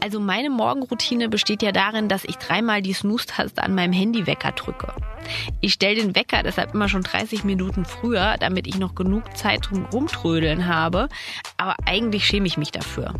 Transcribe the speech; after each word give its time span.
Also 0.00 0.20
meine 0.20 0.50
Morgenroutine 0.50 1.28
besteht 1.28 1.62
ja 1.62 1.72
darin, 1.72 2.08
dass 2.08 2.24
ich 2.24 2.36
dreimal 2.36 2.82
die 2.82 2.92
Snooze-Taste 2.92 3.62
an 3.62 3.74
meinem 3.74 3.92
Handywecker 3.92 4.52
drücke. 4.52 4.92
Ich 5.60 5.72
stelle 5.72 5.94
den 5.94 6.14
Wecker 6.14 6.42
deshalb 6.42 6.74
immer 6.74 6.88
schon 6.88 7.02
30 7.02 7.44
Minuten 7.44 7.84
früher, 7.84 8.36
damit 8.38 8.66
ich 8.66 8.78
noch 8.78 8.94
genug 8.94 9.36
Zeit 9.36 9.64
zum 9.64 9.86
Rumtrödeln 9.86 10.66
habe. 10.66 11.08
Aber 11.56 11.76
eigentlich 11.86 12.26
schäme 12.26 12.46
ich 12.46 12.58
mich 12.58 12.70
dafür. 12.70 13.14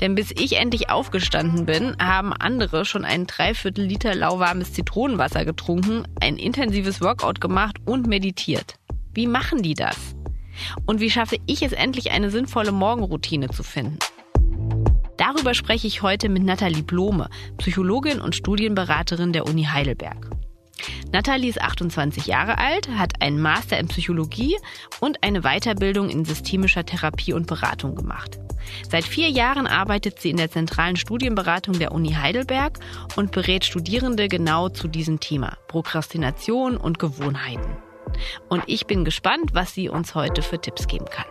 Denn 0.00 0.14
bis 0.14 0.30
ich 0.30 0.56
endlich 0.56 0.90
aufgestanden 0.90 1.66
bin, 1.66 1.96
haben 2.00 2.32
andere 2.32 2.84
schon 2.84 3.04
ein 3.04 3.26
Dreiviertel 3.26 3.84
Liter 3.84 4.14
lauwarmes 4.14 4.72
Zitronenwasser 4.72 5.44
getrunken, 5.44 6.06
ein 6.20 6.36
intensives 6.36 7.00
Workout 7.00 7.40
gemacht 7.40 7.76
und 7.84 8.06
meditiert. 8.06 8.76
Wie 9.12 9.26
machen 9.26 9.62
die 9.62 9.74
das? 9.74 10.14
Und 10.86 11.00
wie 11.00 11.10
schaffe 11.10 11.38
ich 11.46 11.62
es 11.62 11.72
endlich, 11.72 12.10
eine 12.10 12.30
sinnvolle 12.30 12.72
Morgenroutine 12.72 13.48
zu 13.48 13.62
finden? 13.62 13.98
Darüber 15.16 15.54
spreche 15.54 15.86
ich 15.86 16.02
heute 16.02 16.28
mit 16.28 16.42
Nathalie 16.42 16.82
Blome, 16.82 17.28
Psychologin 17.58 18.20
und 18.20 18.34
Studienberaterin 18.34 19.32
der 19.32 19.46
Uni 19.46 19.64
Heidelberg. 19.64 20.30
Nathalie 21.12 21.48
ist 21.48 21.60
28 21.60 22.26
Jahre 22.26 22.58
alt, 22.58 22.88
hat 22.88 23.22
einen 23.22 23.40
Master 23.40 23.78
in 23.78 23.88
Psychologie 23.88 24.56
und 25.00 25.22
eine 25.22 25.42
Weiterbildung 25.42 26.10
in 26.10 26.24
systemischer 26.24 26.84
Therapie 26.84 27.32
und 27.32 27.46
Beratung 27.46 27.94
gemacht. 27.94 28.40
Seit 28.90 29.04
vier 29.04 29.28
Jahren 29.28 29.66
arbeitet 29.66 30.20
sie 30.20 30.30
in 30.30 30.36
der 30.36 30.50
zentralen 30.50 30.96
Studienberatung 30.96 31.78
der 31.78 31.92
Uni 31.92 32.12
Heidelberg 32.12 32.78
und 33.16 33.30
berät 33.30 33.64
Studierende 33.64 34.28
genau 34.28 34.68
zu 34.68 34.88
diesem 34.88 35.20
Thema 35.20 35.56
Prokrastination 35.68 36.76
und 36.76 36.98
Gewohnheiten. 36.98 37.76
Und 38.48 38.64
ich 38.66 38.86
bin 38.86 39.04
gespannt, 39.04 39.50
was 39.54 39.74
sie 39.74 39.88
uns 39.88 40.14
heute 40.14 40.42
für 40.42 40.60
Tipps 40.60 40.86
geben 40.86 41.06
kann. 41.06 41.26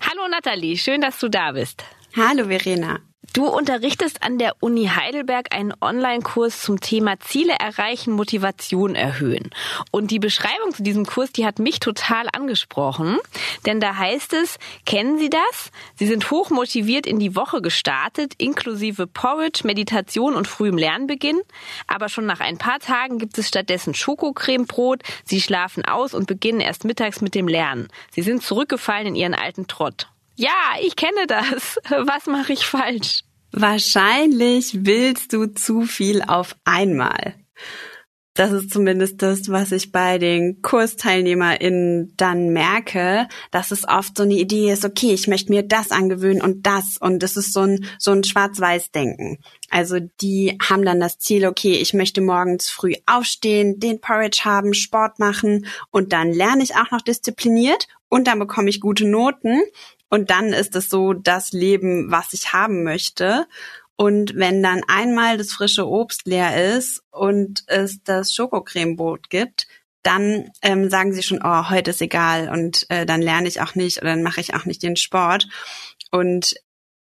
Hallo 0.00 0.28
Nathalie, 0.28 0.76
schön, 0.76 1.00
dass 1.00 1.18
du 1.18 1.28
da 1.28 1.52
bist. 1.52 1.84
Hallo 2.16 2.48
Verena. 2.48 3.00
Du 3.32 3.46
unterrichtest 3.46 4.24
an 4.24 4.38
der 4.38 4.56
Uni 4.58 4.86
Heidelberg 4.86 5.54
einen 5.54 5.72
Online-Kurs 5.80 6.62
zum 6.62 6.80
Thema 6.80 7.20
Ziele 7.20 7.52
erreichen, 7.52 8.12
Motivation 8.12 8.96
erhöhen. 8.96 9.50
Und 9.92 10.10
die 10.10 10.18
Beschreibung 10.18 10.74
zu 10.74 10.82
diesem 10.82 11.06
Kurs, 11.06 11.30
die 11.30 11.46
hat 11.46 11.60
mich 11.60 11.78
total 11.78 12.26
angesprochen. 12.32 13.18
Denn 13.66 13.78
da 13.78 13.96
heißt 13.96 14.32
es, 14.32 14.58
kennen 14.84 15.16
Sie 15.20 15.30
das? 15.30 15.70
Sie 15.94 16.08
sind 16.08 16.28
hoch 16.32 16.50
motiviert 16.50 17.06
in 17.06 17.20
die 17.20 17.36
Woche 17.36 17.62
gestartet, 17.62 18.34
inklusive 18.38 19.06
Porridge, 19.06 19.60
Meditation 19.64 20.34
und 20.34 20.48
frühem 20.48 20.76
Lernbeginn. 20.76 21.40
Aber 21.86 22.08
schon 22.08 22.26
nach 22.26 22.40
ein 22.40 22.58
paar 22.58 22.80
Tagen 22.80 23.18
gibt 23.18 23.38
es 23.38 23.46
stattdessen 23.46 23.94
Schokocremebrot. 23.94 25.04
Sie 25.24 25.40
schlafen 25.40 25.84
aus 25.84 26.14
und 26.14 26.26
beginnen 26.26 26.60
erst 26.60 26.84
mittags 26.84 27.20
mit 27.20 27.36
dem 27.36 27.46
Lernen. 27.46 27.86
Sie 28.10 28.22
sind 28.22 28.42
zurückgefallen 28.42 29.06
in 29.06 29.14
ihren 29.14 29.34
alten 29.34 29.68
Trott. 29.68 30.08
Ja, 30.40 30.72
ich 30.80 30.96
kenne 30.96 31.26
das. 31.26 31.78
Was 31.90 32.24
mache 32.24 32.54
ich 32.54 32.64
falsch? 32.64 33.20
Wahrscheinlich 33.52 34.86
willst 34.86 35.34
du 35.34 35.46
zu 35.46 35.82
viel 35.82 36.22
auf 36.22 36.56
einmal. 36.64 37.34
Das 38.32 38.50
ist 38.52 38.70
zumindest 38.70 39.20
das, 39.20 39.50
was 39.50 39.70
ich 39.70 39.92
bei 39.92 40.16
den 40.16 40.62
KursteilnehmerInnen 40.62 42.14
dann 42.16 42.50
merke, 42.54 43.28
dass 43.50 43.70
es 43.70 43.86
oft 43.86 44.16
so 44.16 44.22
eine 44.22 44.34
Idee 44.34 44.72
ist, 44.72 44.86
okay, 44.86 45.12
ich 45.12 45.26
möchte 45.26 45.52
mir 45.52 45.62
das 45.62 45.90
angewöhnen 45.90 46.40
und 46.40 46.64
das 46.64 46.96
und 46.98 47.22
es 47.22 47.36
ist 47.36 47.52
so 47.52 47.60
ein, 47.60 47.84
so 47.98 48.12
ein 48.12 48.24
Schwarz-Weiß-Denken. 48.24 49.40
Also 49.68 49.98
die 50.22 50.56
haben 50.62 50.86
dann 50.86 51.00
das 51.00 51.18
Ziel, 51.18 51.44
okay, 51.44 51.74
ich 51.74 51.92
möchte 51.92 52.22
morgens 52.22 52.70
früh 52.70 52.94
aufstehen, 53.04 53.78
den 53.78 54.00
Porridge 54.00 54.42
haben, 54.44 54.72
Sport 54.72 55.18
machen 55.18 55.66
und 55.90 56.14
dann 56.14 56.32
lerne 56.32 56.62
ich 56.62 56.76
auch 56.76 56.90
noch 56.92 57.02
diszipliniert 57.02 57.88
und 58.08 58.26
dann 58.26 58.38
bekomme 58.38 58.70
ich 58.70 58.80
gute 58.80 59.06
Noten 59.06 59.60
und 60.10 60.30
dann 60.30 60.52
ist 60.52 60.76
es 60.76 60.88
so 60.88 61.14
das 61.14 61.52
Leben, 61.52 62.10
was 62.10 62.32
ich 62.32 62.52
haben 62.52 62.82
möchte. 62.82 63.46
Und 63.96 64.34
wenn 64.34 64.62
dann 64.62 64.82
einmal 64.88 65.38
das 65.38 65.52
frische 65.52 65.86
Obst 65.86 66.26
leer 66.26 66.76
ist 66.76 67.02
und 67.10 67.64
es 67.66 68.02
das 68.02 68.34
Schokocremebrot 68.34 69.30
gibt, 69.30 69.68
dann 70.02 70.50
ähm, 70.62 70.88
sagen 70.90 71.12
sie 71.12 71.22
schon, 71.22 71.40
oh, 71.44 71.70
heute 71.70 71.90
ist 71.90 72.00
egal 72.00 72.48
und 72.48 72.86
äh, 72.88 73.06
dann 73.06 73.20
lerne 73.22 73.46
ich 73.46 73.60
auch 73.60 73.74
nicht 73.74 73.98
oder 73.98 74.10
dann 74.10 74.22
mache 74.22 74.40
ich 74.40 74.54
auch 74.54 74.64
nicht 74.64 74.82
den 74.82 74.96
Sport. 74.96 75.46
Und 76.10 76.54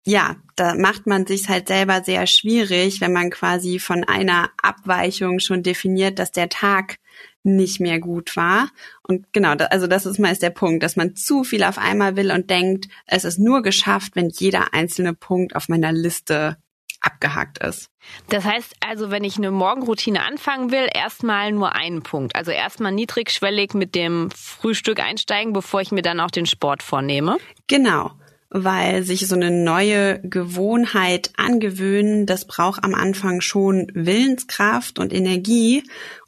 ja, 0.06 0.38
da 0.56 0.76
macht 0.76 1.06
man 1.06 1.28
sich 1.28 1.50
halt 1.50 1.68
selber 1.68 2.04
sehr 2.04 2.28
schwierig, 2.28 3.02
wenn 3.02 3.12
man 3.12 3.30
quasi 3.30 3.80
von 3.80 4.04
einer 4.04 4.50
Abweichung 4.62 5.40
schon 5.40 5.64
definiert, 5.64 6.20
dass 6.20 6.32
der 6.32 6.48
Tag 6.48 6.98
nicht 7.46 7.80
mehr 7.80 8.00
gut 8.00 8.36
war. 8.36 8.70
Und 9.04 9.32
genau, 9.34 9.54
also 9.70 9.88
das 9.88 10.06
ist 10.06 10.20
meist 10.20 10.42
der 10.42 10.50
Punkt, 10.50 10.84
dass 10.84 10.96
man 10.96 11.16
zu 11.16 11.44
viel 11.44 11.64
auf 11.64 11.78
einmal 11.78 12.16
will 12.16 12.32
und 12.32 12.50
denkt, 12.50 12.88
es 13.06 13.24
ist 13.24 13.40
nur 13.40 13.62
geschafft, 13.62 14.16
wenn 14.16 14.30
jeder 14.30 14.74
einzelne 14.74 15.14
Punkt 15.14 15.56
auf 15.56 15.70
meiner 15.70 15.92
Liste 15.92 16.58
abgehakt 17.02 17.60
ist. 17.60 17.90
Das 18.30 18.44
heißt 18.44 18.74
also, 18.80 19.12
wenn 19.12 19.24
ich 19.24 19.38
eine 19.38 19.52
Morgenroutine 19.52 20.24
anfangen 20.24 20.72
will, 20.72 20.88
erstmal 20.92 21.52
nur 21.52 21.76
einen 21.76 22.02
Punkt. 22.02 22.36
Also 22.36 22.52
erstmal 22.52 22.92
niedrigschwellig 22.92 23.74
mit 23.74 23.96
dem 23.96 24.32
Frühstück 24.32 25.00
einsteigen, 25.00 25.54
bevor 25.54 25.82
ich 25.82 25.92
mir 25.92 26.02
dann 26.02 26.20
auch 26.20 26.32
den 26.32 26.48
Sport 26.48 26.82
vornehme. 26.82 27.38
Genau 27.68 28.12
weil 28.58 29.04
sich 29.04 29.28
so 29.28 29.36
eine 29.36 29.52
neue 29.52 30.22
Gewohnheit 30.22 31.32
angewöhnen, 31.36 32.26
das 32.26 32.46
braucht 32.46 32.86
am 32.86 32.96
Anfang 32.96 33.42
schon 33.42 33.92
Willenskraft 33.94 34.98
und 34.98 35.12
Energie. 35.12 35.84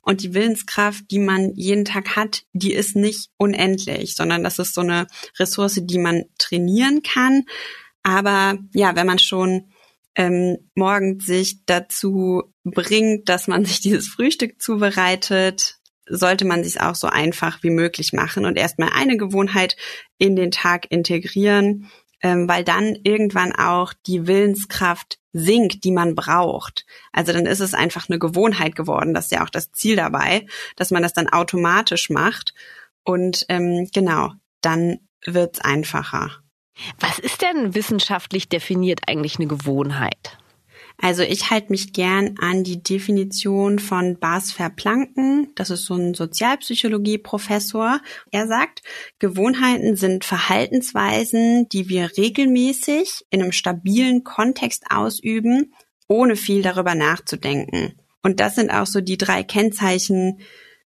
Und 0.08 0.24
die 0.24 0.34
Willenskraft, 0.34 1.12
die 1.12 1.20
man 1.20 1.54
jeden 1.56 1.84
Tag 1.84 2.16
hat, 2.16 2.44
die 2.54 2.72
ist 2.72 2.96
nicht 2.96 3.30
unendlich, 3.36 4.16
sondern 4.16 4.42
das 4.42 4.58
ist 4.58 4.74
so 4.74 4.80
eine 4.80 5.06
Ressource, 5.38 5.82
die 5.84 5.98
man 5.98 6.24
trainieren 6.38 7.02
kann. 7.04 7.44
Aber 8.04 8.58
ja, 8.74 8.96
wenn 8.96 9.06
man 9.06 9.20
schon 9.20 9.74
ähm, 10.16 10.70
morgens 10.76 11.26
sich 11.26 11.66
dazu 11.66 12.54
bringt, 12.64 13.28
dass 13.28 13.50
man 13.50 13.66
sich 13.66 13.82
dieses 13.82 14.08
Frühstück 14.08 14.62
zubereitet, 14.62 15.76
sollte 16.06 16.46
man 16.46 16.64
sich 16.64 16.80
auch 16.80 16.96
so 16.96 17.08
einfach 17.08 17.62
wie 17.62 17.70
möglich 17.70 18.14
machen 18.14 18.46
und 18.46 18.58
erstmal 18.58 18.92
eine 18.94 19.18
Gewohnheit 19.18 19.76
in 20.18 20.38
den 20.38 20.52
Tag 20.52 20.90
integrieren 20.90 21.90
ähm, 22.22 22.48
weil 22.48 22.64
dann 22.64 22.98
irgendwann 23.04 23.54
auch 23.54 23.94
die 24.06 24.28
Willenskraft 24.28 25.20
sinkt, 25.38 25.84
die 25.84 25.92
man 25.92 26.16
braucht. 26.16 26.86
Also 27.12 27.34
dann 27.34 27.46
ist 27.46 27.60
es 27.60 27.74
einfach 27.74 28.10
eine 28.10 28.20
Gewohnheit 28.20 28.76
geworden. 28.76 29.14
Das 29.14 29.26
ist 29.26 29.32
ja 29.32 29.44
auch 29.44 29.50
das 29.50 29.72
Ziel 29.72 29.96
dabei, 29.96 30.46
dass 30.76 30.92
man 30.92 31.04
das 31.04 31.14
dann 31.14 31.30
automatisch 31.30 32.10
macht. 32.10 32.54
Und 33.04 33.46
ähm, 33.50 33.90
genau, 33.94 34.34
dann 34.62 35.00
wird's 35.26 35.60
einfacher. 35.60 36.32
Was 37.00 37.20
ist 37.20 37.42
denn 37.42 37.74
wissenschaftlich 37.74 38.50
definiert 38.50 39.02
eigentlich 39.08 39.38
eine 39.38 39.48
Gewohnheit? 39.48 40.38
Also 41.00 41.22
ich 41.22 41.52
halte 41.52 41.72
mich 41.72 41.94
gern 41.94 42.38
an 42.40 42.64
die 42.64 42.82
Definition 42.82 43.78
von 43.78 44.18
Bas 44.18 44.52
Verplanken. 44.52 45.52
Das 45.56 45.70
ist 45.70 45.86
so 45.86 45.94
ein 45.94 46.16
Sozialpsychologie-Professor. 46.16 48.02
Er 48.32 48.48
sagt, 48.48 48.82
Gewohnheiten 49.20 49.96
sind 49.96 50.26
Verhaltensweisen, 50.26 51.70
die 51.70 51.88
wir 51.88 52.18
regelmäßig 52.18 53.26
in 53.30 53.44
einem 53.44 53.52
stabilen 53.52 54.24
Kontext 54.24 54.86
ausüben, 54.90 55.74
ohne 56.08 56.36
viel 56.36 56.64
darüber 56.64 56.96
nachzudenken. 56.96 57.94
Und 58.24 58.40
das 58.40 58.56
sind 58.56 58.72
auch 58.72 58.88
so 58.88 59.00
die 59.00 59.18
drei 59.18 59.44
Kennzeichen, 59.44 60.40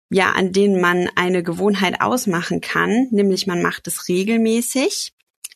ja, 0.09 0.31
an 0.31 0.53
denen 0.53 0.79
man 0.79 1.09
eine 1.15 1.43
Gewohnheit 1.43 2.01
ausmachen 2.01 2.61
kann, 2.61 3.09
nämlich 3.11 3.47
man 3.47 3.61
macht 3.61 3.85
es 3.87 4.07
regelmäßig, 4.07 5.13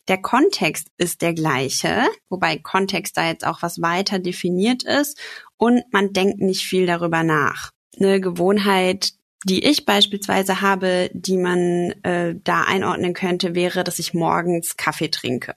der 0.08 0.18
Kontext 0.18 0.88
ist 0.98 1.22
der 1.22 1.34
gleiche, 1.34 2.06
wobei 2.28 2.58
Kontext 2.58 3.16
da 3.16 3.26
jetzt 3.26 3.46
auch 3.46 3.62
was 3.62 3.80
weiter 3.80 4.18
definiert 4.18 4.82
ist 4.82 5.18
und 5.56 5.82
man 5.92 6.12
denkt 6.12 6.40
nicht 6.40 6.62
viel 6.62 6.86
darüber 6.86 7.22
nach. 7.22 7.70
Eine 7.98 8.20
Gewohnheit, 8.20 9.12
die 9.44 9.64
ich 9.64 9.84
beispielsweise 9.84 10.60
habe, 10.60 11.10
die 11.12 11.36
man 11.36 11.92
äh, 12.02 12.34
da 12.42 12.62
einordnen 12.62 13.14
könnte, 13.14 13.54
wäre, 13.54 13.84
dass 13.84 13.98
ich 13.98 14.14
morgens 14.14 14.76
Kaffee 14.76 15.10
trinke. 15.10 15.54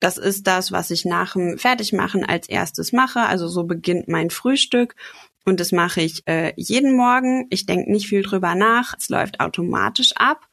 Das 0.00 0.16
ist 0.16 0.46
das, 0.46 0.72
was 0.72 0.90
ich 0.90 1.04
nach 1.04 1.34
dem 1.34 1.58
Fertigmachen 1.58 2.24
als 2.24 2.48
erstes 2.48 2.92
mache. 2.92 3.20
Also 3.20 3.48
so 3.48 3.64
beginnt 3.64 4.08
mein 4.08 4.30
Frühstück. 4.30 4.96
Und 5.44 5.60
das 5.60 5.72
mache 5.72 6.00
ich 6.00 6.26
äh, 6.26 6.52
jeden 6.56 6.96
Morgen. 6.96 7.46
Ich 7.50 7.66
denke 7.66 7.90
nicht 7.90 8.08
viel 8.08 8.22
drüber 8.22 8.54
nach. 8.54 8.94
Es 8.96 9.08
läuft 9.10 9.40
automatisch 9.40 10.12
ab. 10.16 10.46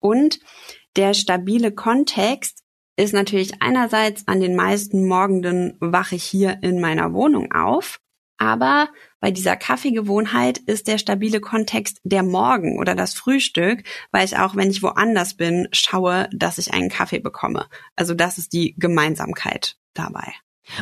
Und 0.00 0.40
der 0.98 1.14
stabile 1.14 1.70
Kontext 1.70 2.64
ist 2.96 3.14
natürlich 3.14 3.62
einerseits 3.62 4.26
an 4.26 4.40
den 4.40 4.56
meisten 4.56 5.06
Morgenden 5.06 5.76
wache 5.78 6.16
ich 6.16 6.24
hier 6.24 6.58
in 6.62 6.80
meiner 6.80 7.14
Wohnung 7.14 7.52
auf, 7.52 8.00
aber 8.36 8.88
bei 9.20 9.30
dieser 9.30 9.56
Kaffeegewohnheit 9.56 10.58
ist 10.58 10.88
der 10.88 10.98
stabile 10.98 11.40
Kontext 11.40 12.00
der 12.02 12.24
Morgen 12.24 12.80
oder 12.80 12.96
das 12.96 13.14
Frühstück, 13.14 13.84
weil 14.10 14.24
ich 14.24 14.38
auch, 14.38 14.56
wenn 14.56 14.70
ich 14.70 14.82
woanders 14.82 15.34
bin, 15.34 15.68
schaue, 15.72 16.28
dass 16.32 16.58
ich 16.58 16.74
einen 16.74 16.88
Kaffee 16.88 17.20
bekomme. 17.20 17.66
Also 17.94 18.14
das 18.14 18.36
ist 18.36 18.52
die 18.52 18.74
Gemeinsamkeit 18.76 19.76
dabei. 19.94 20.34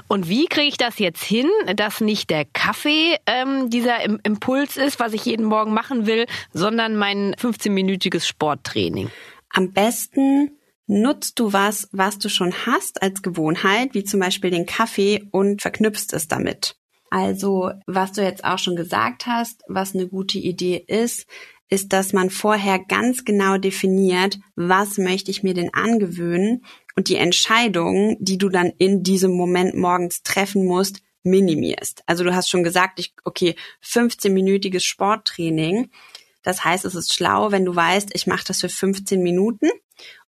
Und 0.09 0.29
wie 0.29 0.47
kriege 0.47 0.69
ich 0.69 0.79
das 0.79 0.99
jetzt 0.99 1.23
hin, 1.23 1.49
dass 1.77 2.01
nicht 2.01 2.31
der 2.31 2.45
Kaffee 2.45 3.19
ähm, 3.27 3.71
dieser 3.71 4.03
Impuls 4.25 4.77
ist, 4.79 4.99
was 4.99 5.13
ich 5.13 5.25
jeden 5.27 5.45
Morgen 5.45 5.73
machen 5.73 6.07
will, 6.07 6.27
sondern 6.53 6.97
mein 6.97 7.35
15-minütiges 7.35 8.27
Sporttraining? 8.27 9.11
Am 9.57 9.73
besten 9.73 10.51
nutzt 10.87 11.39
du 11.39 11.55
was, 11.55 11.89
was 11.91 12.19
du 12.19 12.29
schon 12.29 12.53
hast 12.67 13.01
als 13.01 13.23
Gewohnheit, 13.23 13.95
wie 13.95 14.05
zum 14.05 14.21
Beispiel 14.21 14.51
den 14.51 14.67
Kaffee 14.67 15.27
und 15.31 15.63
verknüpfst 15.63 16.09
es 16.13 16.29
damit. 16.29 16.77
Also, 17.09 17.71
was 17.87 18.13
du 18.13 18.23
jetzt 18.23 18.45
auch 18.45 18.59
schon 18.59 18.77
gesagt 18.77 19.27
hast, 19.27 19.63
was 19.67 19.95
eine 19.95 20.09
gute 20.09 20.37
Idee 20.37 20.85
ist, 20.87 21.27
ist, 21.71 21.95
dass 21.95 22.13
man 22.13 22.29
vorher 22.29 22.79
ganz 22.79 23.25
genau 23.25 23.57
definiert, 23.57 24.39
was 24.57 24.99
möchte 24.99 25.31
ich 25.31 25.43
mir 25.43 25.55
denn 25.55 25.73
angewöhnen 25.73 26.63
und 26.95 27.09
die 27.09 27.17
Entscheidung, 27.17 28.19
die 28.21 28.37
du 28.37 28.51
dann 28.51 28.75
in 28.77 29.03
diesem 29.03 29.33
Moment 29.33 29.75
morgens 29.75 30.23
treffen 30.23 30.67
musst, 30.67 31.01
minimierst. 31.23 32.03
Also 32.05 32.25
du 32.25 32.35
hast 32.35 32.51
schon 32.51 32.63
gesagt, 32.63 33.01
ich, 33.01 33.15
okay, 33.25 33.57
15-minütiges 33.83 34.85
Sporttraining. 34.85 35.89
Das 36.47 36.63
heißt, 36.63 36.85
es 36.85 36.95
ist 36.95 37.13
schlau, 37.13 37.51
wenn 37.51 37.65
du 37.65 37.75
weißt, 37.75 38.11
ich 38.13 38.29
mache 38.29 38.45
das 38.47 38.61
für 38.61 38.69
15 38.69 39.21
Minuten 39.21 39.69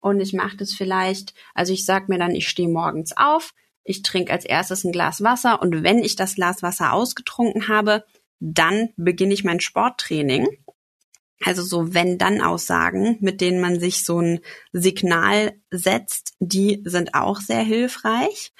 und 0.01 0.19
ich 0.19 0.33
mache 0.33 0.57
das 0.57 0.73
vielleicht, 0.73 1.35
also 1.53 1.75
ich 1.75 1.85
sag 1.85 2.09
mir 2.09 2.19
dann, 2.19 2.35
ich 2.35 2.49
stehe 2.49 2.71
morgens 2.71 3.15
auf, 3.19 3.53
ich 3.85 4.01
trinke 4.01 4.33
als 4.33 4.47
erstes 4.47 4.83
ein 4.85 4.93
Glas 4.93 5.23
Wasser 5.23 5.61
und 5.61 5.83
wenn 5.85 5.99
ich 5.99 6.17
das 6.17 6.37
Glas 6.37 6.63
Wasser 6.63 6.95
ausgetrunken 6.95 7.69
habe, 7.69 8.03
dann 8.41 8.89
beginne 8.97 9.35
ich 9.35 9.45
mein 9.45 9.61
Sporttraining. 9.61 10.49
Also 11.45 11.63
so 11.63 11.93
wenn-dann-Aussagen, 11.93 13.19
mit 13.21 13.43
denen 13.43 13.61
man 13.61 13.79
sich 13.79 14.03
so 14.03 14.19
ein 14.19 14.41
Signal 14.73 15.61
setzt, 15.71 16.33
die 16.39 16.81
sind 16.87 17.15
auch 17.15 17.43
sehr 17.43 17.63
hilfreich. 17.63 18.55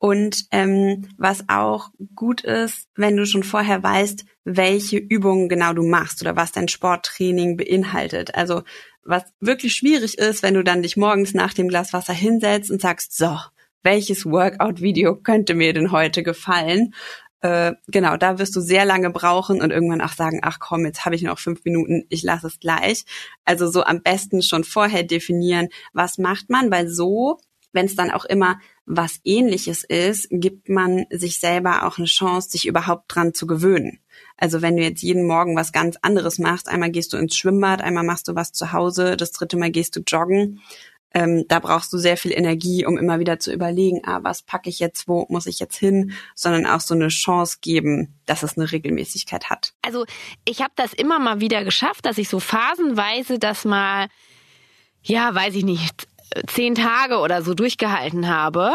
Und 0.00 0.46
ähm, 0.50 1.08
was 1.18 1.44
auch 1.50 1.90
gut 2.14 2.40
ist, 2.40 2.88
wenn 2.96 3.18
du 3.18 3.26
schon 3.26 3.42
vorher 3.42 3.82
weißt, 3.82 4.24
welche 4.44 4.96
Übungen 4.96 5.50
genau 5.50 5.74
du 5.74 5.82
machst 5.82 6.22
oder 6.22 6.36
was 6.36 6.52
dein 6.52 6.68
Sporttraining 6.68 7.58
beinhaltet. 7.58 8.34
Also 8.34 8.62
was 9.04 9.24
wirklich 9.40 9.74
schwierig 9.74 10.16
ist, 10.16 10.42
wenn 10.42 10.54
du 10.54 10.64
dann 10.64 10.80
dich 10.80 10.96
morgens 10.96 11.34
nach 11.34 11.52
dem 11.52 11.68
Glas 11.68 11.92
Wasser 11.92 12.14
hinsetzt 12.14 12.70
und 12.70 12.80
sagst, 12.80 13.14
so, 13.14 13.36
welches 13.82 14.24
Workout-Video 14.24 15.16
könnte 15.16 15.52
mir 15.52 15.74
denn 15.74 15.92
heute 15.92 16.22
gefallen? 16.22 16.94
Äh, 17.42 17.72
genau, 17.88 18.16
da 18.16 18.38
wirst 18.38 18.56
du 18.56 18.62
sehr 18.62 18.86
lange 18.86 19.10
brauchen 19.10 19.60
und 19.60 19.70
irgendwann 19.70 20.00
auch 20.00 20.14
sagen, 20.14 20.40
ach 20.42 20.60
komm, 20.60 20.86
jetzt 20.86 21.04
habe 21.04 21.14
ich 21.14 21.22
noch 21.22 21.38
fünf 21.38 21.62
Minuten, 21.66 22.06
ich 22.08 22.22
lasse 22.22 22.46
es 22.46 22.58
gleich. 22.58 23.04
Also 23.44 23.70
so 23.70 23.84
am 23.84 24.00
besten 24.00 24.40
schon 24.40 24.64
vorher 24.64 25.02
definieren, 25.02 25.68
was 25.92 26.16
macht 26.16 26.48
man, 26.48 26.70
weil 26.70 26.88
so, 26.88 27.38
wenn 27.72 27.86
es 27.86 27.96
dann 27.96 28.10
auch 28.10 28.24
immer 28.24 28.58
was 28.86 29.20
ähnliches 29.24 29.84
ist, 29.84 30.28
gibt 30.30 30.68
man 30.68 31.06
sich 31.10 31.38
selber 31.38 31.86
auch 31.86 31.98
eine 31.98 32.06
Chance, 32.06 32.50
sich 32.50 32.66
überhaupt 32.66 33.04
dran 33.14 33.34
zu 33.34 33.46
gewöhnen. 33.46 34.00
Also 34.36 34.62
wenn 34.62 34.76
du 34.76 34.82
jetzt 34.82 35.02
jeden 35.02 35.26
Morgen 35.26 35.54
was 35.54 35.72
ganz 35.72 35.96
anderes 36.02 36.38
machst, 36.38 36.68
einmal 36.68 36.90
gehst 36.90 37.12
du 37.12 37.16
ins 37.16 37.36
Schwimmbad, 37.36 37.82
einmal 37.82 38.04
machst 38.04 38.26
du 38.26 38.34
was 38.34 38.52
zu 38.52 38.72
Hause, 38.72 39.16
das 39.16 39.32
dritte 39.32 39.56
Mal 39.56 39.70
gehst 39.70 39.96
du 39.96 40.00
joggen, 40.00 40.60
ähm, 41.12 41.44
da 41.48 41.58
brauchst 41.58 41.92
du 41.92 41.98
sehr 41.98 42.16
viel 42.16 42.32
Energie, 42.32 42.86
um 42.86 42.96
immer 42.96 43.18
wieder 43.18 43.40
zu 43.40 43.52
überlegen, 43.52 44.00
ah, 44.04 44.20
was 44.22 44.42
packe 44.42 44.70
ich 44.70 44.78
jetzt, 44.78 45.08
wo 45.08 45.26
muss 45.28 45.46
ich 45.46 45.58
jetzt 45.58 45.76
hin, 45.76 46.12
sondern 46.34 46.66
auch 46.66 46.80
so 46.80 46.94
eine 46.94 47.08
Chance 47.08 47.58
geben, 47.60 48.14
dass 48.26 48.42
es 48.42 48.56
eine 48.56 48.70
Regelmäßigkeit 48.70 49.50
hat. 49.50 49.74
Also 49.82 50.04
ich 50.44 50.60
habe 50.60 50.72
das 50.76 50.92
immer 50.92 51.18
mal 51.18 51.40
wieder 51.40 51.64
geschafft, 51.64 52.06
dass 52.06 52.18
ich 52.18 52.28
so 52.28 52.38
phasenweise 52.38 53.38
das 53.38 53.64
mal, 53.64 54.08
ja, 55.02 55.34
weiß 55.34 55.54
ich 55.56 55.64
nicht, 55.64 56.06
zehn 56.46 56.74
Tage 56.74 57.18
oder 57.18 57.42
so 57.42 57.54
durchgehalten 57.54 58.28
habe 58.28 58.74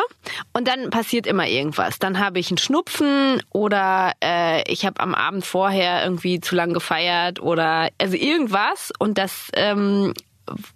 und 0.54 0.68
dann 0.68 0.90
passiert 0.90 1.28
immer 1.28 1.48
irgendwas. 1.48 2.00
Dann 2.00 2.19
habe 2.19 2.40
ich 2.40 2.50
einen 2.50 2.57
Schnupfen 2.57 3.42
oder 3.52 4.13
äh, 4.24 4.69
ich 4.72 4.86
habe 4.86 5.00
am 5.00 5.16
Abend 5.16 5.46
vorher 5.46 6.04
irgendwie 6.04 6.40
zu 6.40 6.56
lang 6.56 6.74
gefeiert 6.74 7.40
oder 7.42 7.90
also 7.98 8.16
irgendwas 8.16 8.92
und 9.00 9.18
das 9.18 9.50
ähm, 9.54 10.13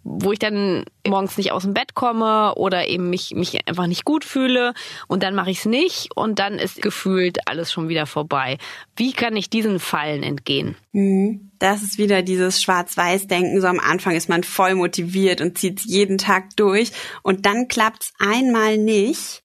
wo 0.04 0.32
ich 0.32 0.40
dann 0.40 0.86
morgens 1.08 1.38
nicht 1.38 1.52
aus 1.52 1.64
dem 1.64 1.74
Bett 1.74 1.94
komme 1.94 2.56
oder 2.56 2.88
eben 2.88 3.10
mich, 3.10 3.34
mich 3.36 3.68
einfach 3.68 3.88
nicht 3.88 4.06
gut 4.06 4.26
fühle 4.26 4.74
und 5.08 5.24
dann 5.24 5.36
mache 5.36 5.52
ich 5.52 5.60
es 5.60 5.66
nicht 5.66 6.10
und 6.16 6.40
dann 6.40 6.56
ist 6.56 6.82
gefühlt 6.82 7.48
alles 7.48 7.72
schon 7.72 7.90
wieder 7.90 8.06
vorbei. 8.06 8.58
Wie 8.96 9.14
kann 9.14 9.36
ich 9.36 9.50
diesen 9.50 9.80
Fallen 9.80 10.24
entgehen? 10.24 10.76
Mhm. 10.92 11.52
Das 11.60 11.84
ist 11.84 11.98
wieder 11.98 12.22
dieses 12.22 12.62
Schwarz-Weiß-Denken. 12.62 13.60
So 13.62 13.68
am 13.68 13.80
Anfang 13.80 14.16
ist 14.16 14.30
man 14.30 14.44
voll 14.44 14.76
motiviert 14.76 15.42
und 15.42 15.58
zieht 15.58 15.82
jeden 15.82 16.18
Tag 16.18 16.56
durch 16.56 16.92
und 17.22 17.46
dann 17.46 17.68
klappt's 17.68 18.14
einmal 18.20 18.78
nicht 18.78 19.44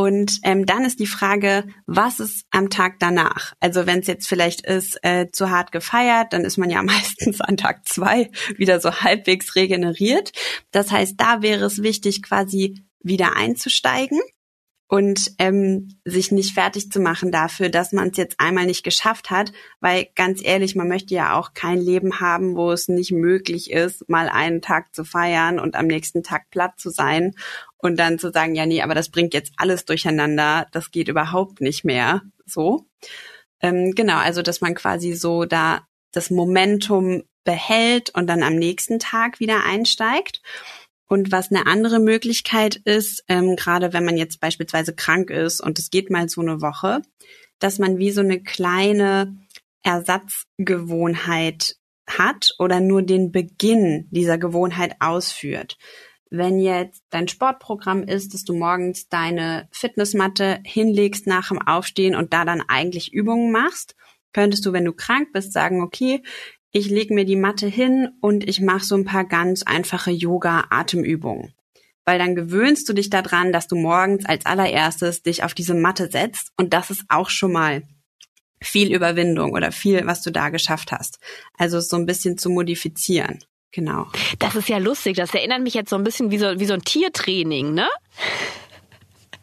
und 0.00 0.38
ähm, 0.44 0.64
dann 0.64 0.84
ist 0.84 1.00
die 1.00 1.08
Frage, 1.08 1.64
was 1.86 2.20
ist 2.20 2.46
am 2.52 2.70
Tag 2.70 3.00
danach? 3.00 3.54
Also 3.58 3.84
wenn 3.84 3.98
es 3.98 4.06
jetzt 4.06 4.28
vielleicht 4.28 4.64
ist, 4.64 4.96
äh, 5.02 5.26
zu 5.32 5.50
hart 5.50 5.72
gefeiert, 5.72 6.32
dann 6.32 6.44
ist 6.44 6.56
man 6.56 6.70
ja 6.70 6.80
meistens 6.84 7.40
an 7.40 7.56
Tag 7.56 7.88
zwei 7.88 8.30
wieder 8.56 8.78
so 8.78 8.92
halbwegs 8.92 9.56
regeneriert. 9.56 10.30
Das 10.70 10.92
heißt, 10.92 11.14
da 11.18 11.42
wäre 11.42 11.64
es 11.64 11.82
wichtig, 11.82 12.22
quasi 12.22 12.84
wieder 13.00 13.34
einzusteigen 13.34 14.20
und 14.86 15.32
ähm, 15.38 15.98
sich 16.04 16.30
nicht 16.30 16.54
fertig 16.54 16.92
zu 16.92 17.00
machen 17.00 17.30
dafür, 17.32 17.68
dass 17.68 17.92
man 17.92 18.10
es 18.10 18.16
jetzt 18.16 18.38
einmal 18.38 18.66
nicht 18.66 18.84
geschafft 18.84 19.30
hat, 19.30 19.52
weil 19.80 20.06
ganz 20.14 20.42
ehrlich, 20.42 20.76
man 20.76 20.88
möchte 20.88 21.14
ja 21.14 21.36
auch 21.36 21.54
kein 21.54 21.78
Leben 21.78 22.20
haben, 22.20 22.56
wo 22.56 22.70
es 22.70 22.86
nicht 22.86 23.10
möglich 23.12 23.70
ist, 23.72 24.08
mal 24.08 24.28
einen 24.28 24.62
Tag 24.62 24.94
zu 24.94 25.04
feiern 25.04 25.58
und 25.58 25.74
am 25.74 25.88
nächsten 25.88 26.22
Tag 26.22 26.50
platt 26.50 26.78
zu 26.78 26.88
sein 26.88 27.34
und 27.78 27.98
dann 27.98 28.18
zu 28.18 28.30
sagen, 28.32 28.54
ja 28.54 28.66
nee, 28.66 28.82
aber 28.82 28.94
das 28.94 29.08
bringt 29.08 29.34
jetzt 29.34 29.52
alles 29.56 29.84
durcheinander, 29.84 30.66
das 30.72 30.90
geht 30.90 31.08
überhaupt 31.08 31.60
nicht 31.60 31.84
mehr, 31.84 32.22
so. 32.44 32.86
Ähm, 33.60 33.92
genau, 33.94 34.18
also 34.18 34.42
dass 34.42 34.60
man 34.60 34.74
quasi 34.74 35.14
so 35.14 35.44
da 35.44 35.86
das 36.12 36.30
Momentum 36.30 37.22
behält 37.44 38.10
und 38.10 38.26
dann 38.26 38.42
am 38.42 38.56
nächsten 38.56 38.98
Tag 38.98 39.40
wieder 39.40 39.64
einsteigt. 39.64 40.42
Und 41.08 41.32
was 41.32 41.50
eine 41.50 41.66
andere 41.66 42.00
Möglichkeit 42.00 42.76
ist, 42.76 43.24
ähm, 43.28 43.56
gerade 43.56 43.94
wenn 43.94 44.04
man 44.04 44.18
jetzt 44.18 44.40
beispielsweise 44.40 44.94
krank 44.94 45.30
ist 45.30 45.60
und 45.60 45.78
es 45.78 45.90
geht 45.90 46.10
mal 46.10 46.28
so 46.28 46.42
eine 46.42 46.60
Woche, 46.60 47.00
dass 47.58 47.78
man 47.78 47.98
wie 47.98 48.10
so 48.10 48.20
eine 48.20 48.42
kleine 48.42 49.34
Ersatzgewohnheit 49.82 51.76
hat 52.06 52.54
oder 52.58 52.80
nur 52.80 53.02
den 53.02 53.32
Beginn 53.32 54.06
dieser 54.10 54.36
Gewohnheit 54.38 54.96
ausführt. 55.00 55.78
Wenn 56.30 56.58
jetzt 56.58 57.02
dein 57.10 57.28
Sportprogramm 57.28 58.02
ist, 58.02 58.34
dass 58.34 58.44
du 58.44 58.54
morgens 58.54 59.08
deine 59.08 59.68
Fitnessmatte 59.70 60.60
hinlegst 60.64 61.26
nach 61.26 61.48
dem 61.48 61.60
Aufstehen 61.60 62.14
und 62.14 62.32
da 62.32 62.44
dann 62.44 62.62
eigentlich 62.66 63.12
Übungen 63.12 63.50
machst, 63.50 63.94
könntest 64.32 64.66
du, 64.66 64.72
wenn 64.72 64.84
du 64.84 64.92
krank 64.92 65.28
bist, 65.32 65.52
sagen, 65.52 65.82
okay, 65.82 66.22
ich 66.70 66.90
lege 66.90 67.14
mir 67.14 67.24
die 67.24 67.36
Matte 67.36 67.66
hin 67.66 68.10
und 68.20 68.46
ich 68.46 68.60
mache 68.60 68.84
so 68.84 68.94
ein 68.94 69.06
paar 69.06 69.24
ganz 69.24 69.62
einfache 69.62 70.10
Yoga-Atemübungen. 70.10 71.54
Weil 72.04 72.18
dann 72.18 72.34
gewöhnst 72.34 72.88
du 72.88 72.92
dich 72.92 73.10
daran, 73.10 73.52
dass 73.52 73.68
du 73.68 73.76
morgens 73.76 74.26
als 74.26 74.44
allererstes 74.44 75.22
dich 75.22 75.44
auf 75.44 75.54
diese 75.54 75.74
Matte 75.74 76.10
setzt 76.10 76.52
und 76.58 76.74
das 76.74 76.90
ist 76.90 77.04
auch 77.08 77.30
schon 77.30 77.52
mal 77.52 77.82
viel 78.60 78.94
Überwindung 78.94 79.52
oder 79.52 79.72
viel, 79.72 80.06
was 80.06 80.22
du 80.22 80.30
da 80.30 80.50
geschafft 80.50 80.92
hast. 80.92 81.20
Also 81.56 81.80
so 81.80 81.96
ein 81.96 82.06
bisschen 82.06 82.36
zu 82.36 82.50
modifizieren. 82.50 83.38
Genau. 83.72 84.06
Das 84.38 84.54
ist 84.54 84.68
ja 84.68 84.78
lustig. 84.78 85.16
Das 85.16 85.34
erinnert 85.34 85.60
mich 85.60 85.74
jetzt 85.74 85.90
so 85.90 85.96
ein 85.96 86.04
bisschen 86.04 86.30
wie 86.30 86.38
so, 86.38 86.58
wie 86.58 86.64
so 86.64 86.74
ein 86.74 86.82
Tiertraining, 86.82 87.74
ne? 87.74 87.88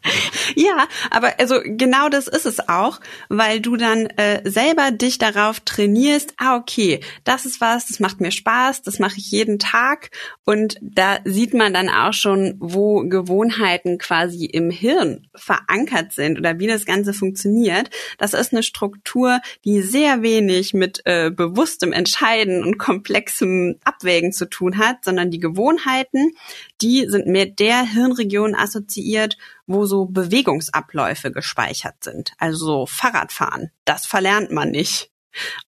Ja, 0.54 0.86
aber 1.10 1.38
also 1.38 1.60
genau 1.64 2.08
das 2.08 2.28
ist 2.28 2.46
es 2.46 2.68
auch, 2.68 3.00
weil 3.28 3.60
du 3.60 3.76
dann 3.76 4.06
äh, 4.06 4.48
selber 4.48 4.90
dich 4.90 5.18
darauf 5.18 5.60
trainierst, 5.60 6.34
ah 6.38 6.56
okay, 6.56 7.00
das 7.24 7.44
ist 7.44 7.60
was, 7.60 7.86
das 7.86 8.00
macht 8.00 8.20
mir 8.20 8.30
Spaß, 8.30 8.82
das 8.82 8.98
mache 8.98 9.18
ich 9.18 9.30
jeden 9.30 9.58
Tag 9.58 10.10
und 10.44 10.76
da 10.80 11.18
sieht 11.24 11.52
man 11.52 11.74
dann 11.74 11.88
auch 11.90 12.12
schon, 12.12 12.54
wo 12.58 13.02
Gewohnheiten 13.02 13.98
quasi 13.98 14.46
im 14.46 14.70
Hirn 14.70 15.26
verankert 15.34 16.12
sind 16.12 16.38
oder 16.38 16.58
wie 16.58 16.66
das 16.66 16.86
Ganze 16.86 17.12
funktioniert. 17.12 17.90
Das 18.18 18.32
ist 18.32 18.52
eine 18.52 18.62
Struktur, 18.62 19.40
die 19.64 19.82
sehr 19.82 20.22
wenig 20.22 20.72
mit 20.72 21.02
äh, 21.04 21.30
bewusstem 21.30 21.92
Entscheiden 21.92 22.62
und 22.62 22.78
komplexem 22.78 23.76
Abwägen 23.84 24.32
zu 24.32 24.48
tun 24.48 24.78
hat, 24.78 25.04
sondern 25.04 25.30
die 25.30 25.40
Gewohnheiten, 25.40 26.32
die 26.80 27.06
sind 27.08 27.26
mit 27.26 27.58
der 27.58 27.82
Hirnregion 27.82 28.54
assoziiert, 28.54 29.36
wo 29.66 29.86
so 29.86 30.06
Bewegungsabläufe 30.06 31.32
gespeichert 31.32 32.02
sind. 32.02 32.32
Also 32.38 32.86
Fahrradfahren, 32.86 33.70
das 33.84 34.06
verlernt 34.06 34.50
man 34.52 34.70
nicht. 34.70 35.10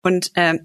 Und 0.03 0.31
äh, 0.35 0.59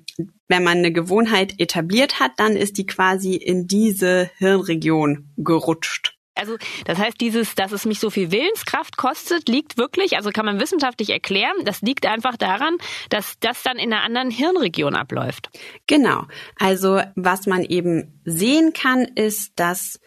wenn 0.47 0.63
man 0.63 0.77
eine 0.77 0.91
Gewohnheit 0.91 1.59
etabliert 1.59 2.19
hat, 2.19 2.31
dann 2.37 2.55
ist 2.55 2.77
die 2.77 2.85
quasi 2.85 3.35
in 3.35 3.67
diese 3.67 4.29
Hirnregion 4.37 5.31
gerutscht. 5.37 6.17
Also 6.35 6.57
das 6.85 6.97
heißt, 6.97 7.21
dieses, 7.21 7.53
dass 7.53 7.71
es 7.71 7.85
mich 7.85 7.99
so 7.99 8.09
viel 8.09 8.31
Willenskraft 8.31 8.97
kostet, 8.97 9.47
liegt 9.47 9.77
wirklich, 9.77 10.15
also 10.15 10.31
kann 10.31 10.45
man 10.45 10.59
wissenschaftlich 10.59 11.11
erklären, 11.11 11.53
das 11.63 11.81
liegt 11.81 12.07
einfach 12.07 12.37
daran, 12.37 12.77
dass 13.09 13.37
das 13.39 13.61
dann 13.61 13.77
in 13.77 13.93
einer 13.93 14.03
anderen 14.03 14.31
Hirnregion 14.31 14.95
abläuft. 14.95 15.49
Genau. 15.85 16.25
Also 16.57 17.01
was 17.15 17.45
man 17.45 17.63
eben 17.63 18.19
sehen 18.25 18.73
kann, 18.73 19.03
ist, 19.03 19.51
dass 19.57 19.99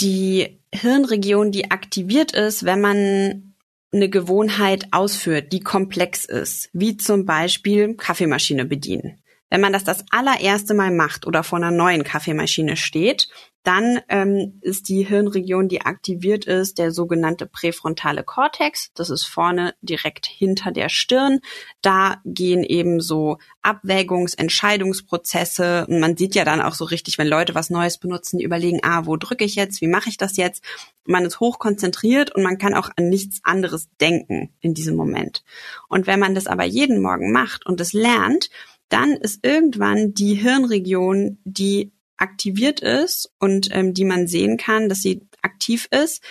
die 0.00 0.60
Hirnregion, 0.74 1.52
die 1.52 1.70
aktiviert 1.70 2.32
ist, 2.32 2.64
wenn 2.64 2.80
man 2.80 3.54
eine 3.92 4.08
Gewohnheit 4.10 4.88
ausführt, 4.90 5.52
die 5.52 5.60
komplex 5.60 6.24
ist, 6.24 6.68
wie 6.72 6.96
zum 6.96 7.26
Beispiel 7.26 7.94
Kaffeemaschine 7.94 8.64
bedienen. 8.64 9.20
Wenn 9.50 9.60
man 9.60 9.72
das 9.72 9.84
das 9.84 10.04
allererste 10.10 10.74
Mal 10.74 10.90
macht 10.90 11.26
oder 11.26 11.44
vor 11.44 11.58
einer 11.58 11.70
neuen 11.70 12.04
Kaffeemaschine 12.04 12.76
steht, 12.76 13.28
dann 13.64 14.00
ähm, 14.10 14.58
ist 14.60 14.90
die 14.90 15.04
Hirnregion, 15.04 15.68
die 15.68 15.80
aktiviert 15.80 16.44
ist, 16.44 16.78
der 16.78 16.92
sogenannte 16.92 17.46
präfrontale 17.46 18.22
Kortex. 18.22 18.90
Das 18.94 19.08
ist 19.08 19.24
vorne 19.24 19.74
direkt 19.80 20.26
hinter 20.26 20.70
der 20.70 20.90
Stirn. 20.90 21.40
Da 21.80 22.20
gehen 22.26 22.62
eben 22.62 23.00
so 23.00 23.38
Abwägungs-, 23.62 24.36
Entscheidungsprozesse. 24.36 25.86
Und 25.88 25.98
man 25.98 26.14
sieht 26.14 26.34
ja 26.34 26.44
dann 26.44 26.60
auch 26.60 26.74
so 26.74 26.84
richtig, 26.84 27.16
wenn 27.16 27.26
Leute 27.26 27.54
was 27.54 27.70
Neues 27.70 27.96
benutzen, 27.96 28.36
die 28.36 28.44
überlegen, 28.44 28.80
ah, 28.82 29.06
wo 29.06 29.16
drücke 29.16 29.44
ich 29.44 29.54
jetzt? 29.54 29.80
Wie 29.80 29.88
mache 29.88 30.10
ich 30.10 30.18
das 30.18 30.36
jetzt? 30.36 30.62
Man 31.06 31.24
ist 31.24 31.40
hochkonzentriert 31.40 32.34
und 32.34 32.42
man 32.42 32.58
kann 32.58 32.74
auch 32.74 32.90
an 32.96 33.08
nichts 33.08 33.40
anderes 33.44 33.88
denken 33.98 34.52
in 34.60 34.74
diesem 34.74 34.94
Moment. 34.94 35.42
Und 35.88 36.06
wenn 36.06 36.20
man 36.20 36.34
das 36.34 36.46
aber 36.46 36.64
jeden 36.64 37.00
Morgen 37.00 37.32
macht 37.32 37.64
und 37.64 37.80
es 37.80 37.94
lernt, 37.94 38.50
dann 38.88 39.12
ist 39.12 39.44
irgendwann 39.44 40.14
die 40.14 40.34
Hirnregion, 40.34 41.38
die 41.44 41.92
aktiviert 42.16 42.80
ist 42.80 43.32
und 43.38 43.68
ähm, 43.72 43.94
die 43.94 44.04
man 44.04 44.26
sehen 44.26 44.56
kann, 44.56 44.88
dass 44.88 45.00
sie 45.00 45.26
aktiv 45.42 45.88
ist, 45.90 46.22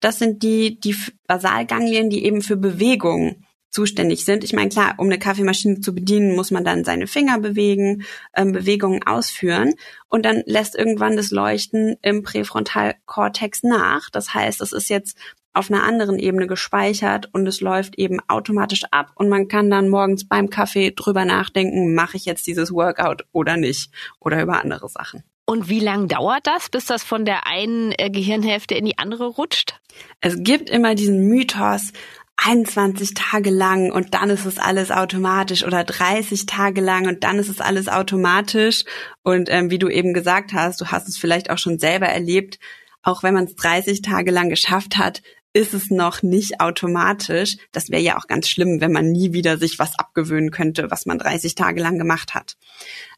das 0.00 0.18
sind 0.18 0.42
die, 0.42 0.80
die 0.80 0.96
Basalganglien, 1.26 2.10
die 2.10 2.24
eben 2.24 2.42
für 2.42 2.56
Bewegung 2.56 3.44
zuständig 3.70 4.24
sind. 4.24 4.42
Ich 4.42 4.52
meine, 4.52 4.68
klar, 4.68 4.94
um 4.98 5.06
eine 5.06 5.18
Kaffeemaschine 5.18 5.80
zu 5.80 5.94
bedienen, 5.94 6.34
muss 6.34 6.50
man 6.50 6.64
dann 6.64 6.84
seine 6.84 7.06
Finger 7.06 7.38
bewegen, 7.38 8.04
ähm, 8.34 8.52
Bewegungen 8.52 9.06
ausführen 9.06 9.74
und 10.08 10.24
dann 10.24 10.42
lässt 10.46 10.74
irgendwann 10.74 11.16
das 11.16 11.30
Leuchten 11.30 11.96
im 12.02 12.22
Präfrontalkortex 12.22 13.62
nach. 13.62 14.10
Das 14.10 14.34
heißt, 14.34 14.60
es 14.60 14.72
ist 14.72 14.90
jetzt 14.90 15.16
auf 15.52 15.70
einer 15.70 15.82
anderen 15.82 16.18
Ebene 16.18 16.46
gespeichert 16.46 17.28
und 17.32 17.46
es 17.46 17.60
läuft 17.60 17.98
eben 17.98 18.20
automatisch 18.28 18.84
ab 18.90 19.12
und 19.14 19.28
man 19.28 19.48
kann 19.48 19.70
dann 19.70 19.88
morgens 19.88 20.26
beim 20.26 20.50
Kaffee 20.50 20.92
drüber 20.92 21.24
nachdenken, 21.24 21.94
mache 21.94 22.16
ich 22.16 22.24
jetzt 22.24 22.46
dieses 22.46 22.72
Workout 22.72 23.24
oder 23.32 23.56
nicht 23.56 23.90
oder 24.20 24.42
über 24.42 24.60
andere 24.60 24.88
Sachen. 24.88 25.24
Und 25.46 25.68
wie 25.68 25.80
lang 25.80 26.06
dauert 26.06 26.46
das, 26.46 26.68
bis 26.68 26.86
das 26.86 27.02
von 27.02 27.24
der 27.24 27.46
einen 27.48 27.92
äh, 27.98 28.08
Gehirnhälfte 28.10 28.76
in 28.76 28.84
die 28.84 28.98
andere 28.98 29.26
rutscht? 29.26 29.80
Es 30.20 30.36
gibt 30.38 30.70
immer 30.70 30.94
diesen 30.94 31.26
Mythos, 31.26 31.92
21 32.36 33.14
Tage 33.14 33.50
lang 33.50 33.90
und 33.90 34.14
dann 34.14 34.30
ist 34.30 34.46
es 34.46 34.58
alles 34.58 34.90
automatisch 34.90 35.64
oder 35.64 35.84
30 35.84 36.46
Tage 36.46 36.80
lang 36.80 37.06
und 37.06 37.24
dann 37.24 37.38
ist 37.38 37.48
es 37.48 37.60
alles 37.60 37.88
automatisch. 37.88 38.84
Und 39.22 39.50
ähm, 39.50 39.70
wie 39.70 39.78
du 39.78 39.88
eben 39.88 40.14
gesagt 40.14 40.52
hast, 40.52 40.80
du 40.80 40.86
hast 40.86 41.08
es 41.08 41.18
vielleicht 41.18 41.50
auch 41.50 41.58
schon 41.58 41.78
selber 41.78 42.06
erlebt, 42.06 42.58
auch 43.02 43.22
wenn 43.22 43.34
man 43.34 43.44
es 43.44 43.56
30 43.56 44.02
Tage 44.02 44.30
lang 44.30 44.48
geschafft 44.48 44.96
hat, 44.96 45.22
ist 45.52 45.74
es 45.74 45.90
noch 45.90 46.22
nicht 46.22 46.60
automatisch. 46.60 47.56
Das 47.72 47.90
wäre 47.90 48.02
ja 48.02 48.18
auch 48.18 48.26
ganz 48.26 48.48
schlimm, 48.48 48.80
wenn 48.80 48.92
man 48.92 49.10
nie 49.10 49.32
wieder 49.32 49.58
sich 49.58 49.78
was 49.78 49.98
abgewöhnen 49.98 50.50
könnte, 50.50 50.90
was 50.90 51.06
man 51.06 51.18
30 51.18 51.54
Tage 51.54 51.80
lang 51.80 51.98
gemacht 51.98 52.34
hat. 52.34 52.56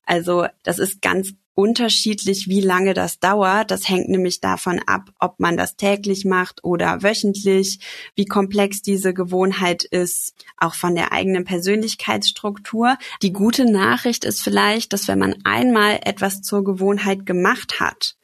Also 0.05 0.47
das 0.63 0.79
ist 0.79 1.03
ganz 1.03 1.35
unterschiedlich, 1.55 2.49
wie 2.49 2.61
lange 2.61 2.95
das 2.95 3.19
dauert. 3.19 3.71
Das 3.71 3.89
hängt 3.89 4.09
nämlich 4.09 4.41
davon 4.41 4.81
ab, 4.87 5.11
ob 5.21 5.39
man 5.39 5.57
das 5.57 5.77
täglich 5.77 6.25
macht 6.25 6.65
oder 6.65 7.03
wöchentlich, 7.03 7.79
wie 8.15 8.25
komplex 8.25 8.81
diese 8.81 9.13
Gewohnheit 9.13 9.85
ist, 9.85 10.35
auch 10.57 10.75
von 10.75 10.95
der 10.95 11.13
eigenen 11.13 11.45
Persönlichkeitsstruktur. 11.45 12.97
Die 13.21 13.33
gute 13.33 13.71
Nachricht 13.71 14.25
ist 14.25 14.43
vielleicht, 14.43 14.93
dass 14.93 15.09
wenn 15.09 15.19
man 15.19 15.37
einmal 15.45 16.01
etwas 16.05 16.41
zur 16.41 16.65
Gewohnheit 16.65 17.27
gemacht 17.27 17.81
hat, 17.81 18.17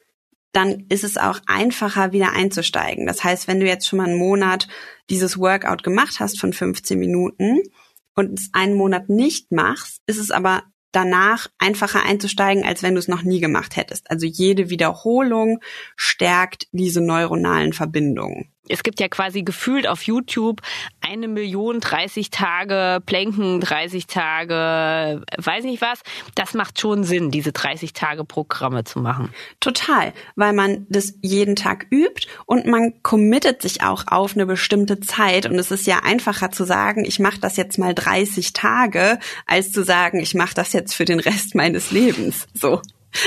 dann 0.51 0.85
ist 0.89 1.03
es 1.03 1.17
auch 1.17 1.39
einfacher, 1.45 2.11
wieder 2.11 2.31
einzusteigen. 2.31 3.05
Das 3.05 3.23
heißt, 3.23 3.47
wenn 3.47 3.59
du 3.59 3.67
jetzt 3.67 3.87
schon 3.87 3.97
mal 3.97 4.07
einen 4.07 4.17
Monat 4.17 4.67
dieses 5.09 5.37
Workout 5.37 5.83
gemacht 5.83 6.19
hast 6.19 6.39
von 6.39 6.53
15 6.53 6.97
Minuten 6.97 7.61
und 8.15 8.39
es 8.39 8.49
einen 8.53 8.75
Monat 8.75 9.09
nicht 9.09 9.51
machst, 9.51 10.01
ist 10.07 10.17
es 10.17 10.31
aber 10.31 10.63
danach 10.91 11.47
einfacher 11.59 12.03
einzusteigen, 12.03 12.63
als 12.63 12.81
wenn 12.81 12.95
du 12.95 12.99
es 12.99 13.07
noch 13.07 13.21
nie 13.21 13.39
gemacht 13.39 13.75
hättest. 13.75 14.09
Also 14.09 14.25
jede 14.25 14.69
Wiederholung 14.69 15.59
stärkt 15.95 16.67
diese 16.71 17.01
neuronalen 17.01 17.73
Verbindungen 17.73 18.51
es 18.69 18.83
gibt 18.83 18.99
ja 18.99 19.07
quasi 19.07 19.43
gefühlt 19.43 19.87
auf 19.87 20.03
YouTube 20.03 20.61
eine 21.01 21.27
Million 21.27 21.79
30 21.79 22.29
Tage 22.29 23.01
Planken, 23.05 23.59
30 23.61 24.07
Tage, 24.07 25.23
weiß 25.37 25.63
nicht 25.65 25.81
was. 25.81 26.01
Das 26.35 26.53
macht 26.53 26.79
schon 26.79 27.03
Sinn, 27.03 27.31
diese 27.31 27.51
30 27.51 27.93
Tage 27.93 28.23
Programme 28.23 28.83
zu 28.83 28.99
machen. 28.99 29.33
Total, 29.59 30.13
weil 30.35 30.53
man 30.53 30.85
das 30.89 31.15
jeden 31.21 31.55
Tag 31.55 31.87
übt 31.91 32.27
und 32.45 32.65
man 32.65 32.93
committet 33.01 33.61
sich 33.61 33.81
auch 33.83 34.05
auf 34.07 34.35
eine 34.35 34.45
bestimmte 34.45 34.99
Zeit. 34.99 35.45
Und 35.45 35.55
es 35.55 35.71
ist 35.71 35.87
ja 35.87 36.01
einfacher 36.03 36.51
zu 36.51 36.63
sagen, 36.63 37.05
ich 37.05 37.19
mache 37.19 37.39
das 37.39 37.57
jetzt 37.57 37.77
mal 37.79 37.93
30 37.93 38.53
Tage, 38.53 39.19
als 39.45 39.71
zu 39.71 39.83
sagen, 39.83 40.19
ich 40.19 40.35
mache 40.35 40.53
das 40.53 40.73
jetzt 40.73 40.93
für 40.93 41.05
den 41.05 41.19
Rest 41.19 41.55
meines 41.55 41.91
Lebens. 41.91 42.47
So. 42.53 42.81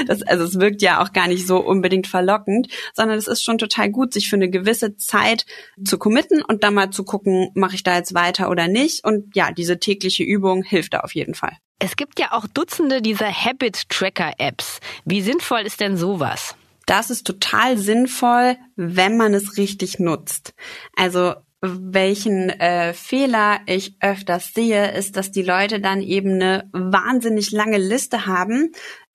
Das, 0.07 0.23
also 0.23 0.45
es 0.45 0.59
wirkt 0.59 0.83
ja 0.83 1.03
auch 1.03 1.13
gar 1.13 1.29
nicht 1.29 1.47
so 1.47 1.59
unbedingt 1.59 2.07
verlockend, 2.07 2.69
sondern 2.95 3.19
es 3.19 3.27
ist 3.27 3.43
schon 3.43 3.59
total 3.59 3.91
gut, 3.91 4.13
sich 4.13 4.29
für 4.29 4.37
eine 4.37 4.51
gewisse 4.51 4.97
Zeit 4.97 5.47
zu 5.85 5.99
committen 5.99 6.43
und 6.43 6.65
dann 6.65 6.75
mal 6.75 6.91
zu 6.91 7.05
gucken, 7.05 7.51
mache 7.55 7.75
ich 7.75 7.83
da 7.83 7.97
jetzt 7.97 8.15
weiter 8.15 8.51
oder 8.51 8.69
nicht. 8.69 9.05
Und 9.05 9.35
ja, 9.35 9.53
diese 9.53 9.79
tägliche 9.79 10.25
Übung 10.25 10.63
hilft 10.63 10.95
da 10.95 11.01
auf 11.01 11.15
jeden 11.15 11.35
Fall. 11.35 11.57
Es 11.79 11.97
gibt 11.97 12.21
ja 12.21 12.33
auch 12.33 12.47
Dutzende 12.47 13.03
dieser 13.03 13.33
Habit-Tracker-Apps. 13.33 14.79
Wie 15.05 15.21
sinnvoll 15.21 15.63
ist 15.63 15.81
denn 15.81 15.97
sowas? 15.97 16.55
Das 16.87 17.11
ist 17.11 17.27
total 17.27 17.77
sinnvoll, 17.77 18.57
wenn 18.77 19.17
man 19.17 19.35
es 19.35 19.57
richtig 19.57 19.99
nutzt. 19.99 20.55
Also 20.97 21.35
welchen 21.61 22.51
äh, 22.51 22.93
Fehler 22.93 23.61
ich 23.67 23.95
öfters 24.01 24.53
sehe, 24.53 24.93
ist, 24.93 25.17
dass 25.17 25.31
die 25.31 25.43
Leute 25.43 25.79
dann 25.79 26.03
eben 26.03 26.35
eine 26.35 26.69
wahnsinnig 26.73 27.53
lange 27.53 27.79
Liste 27.79 28.27
haben 28.27 28.73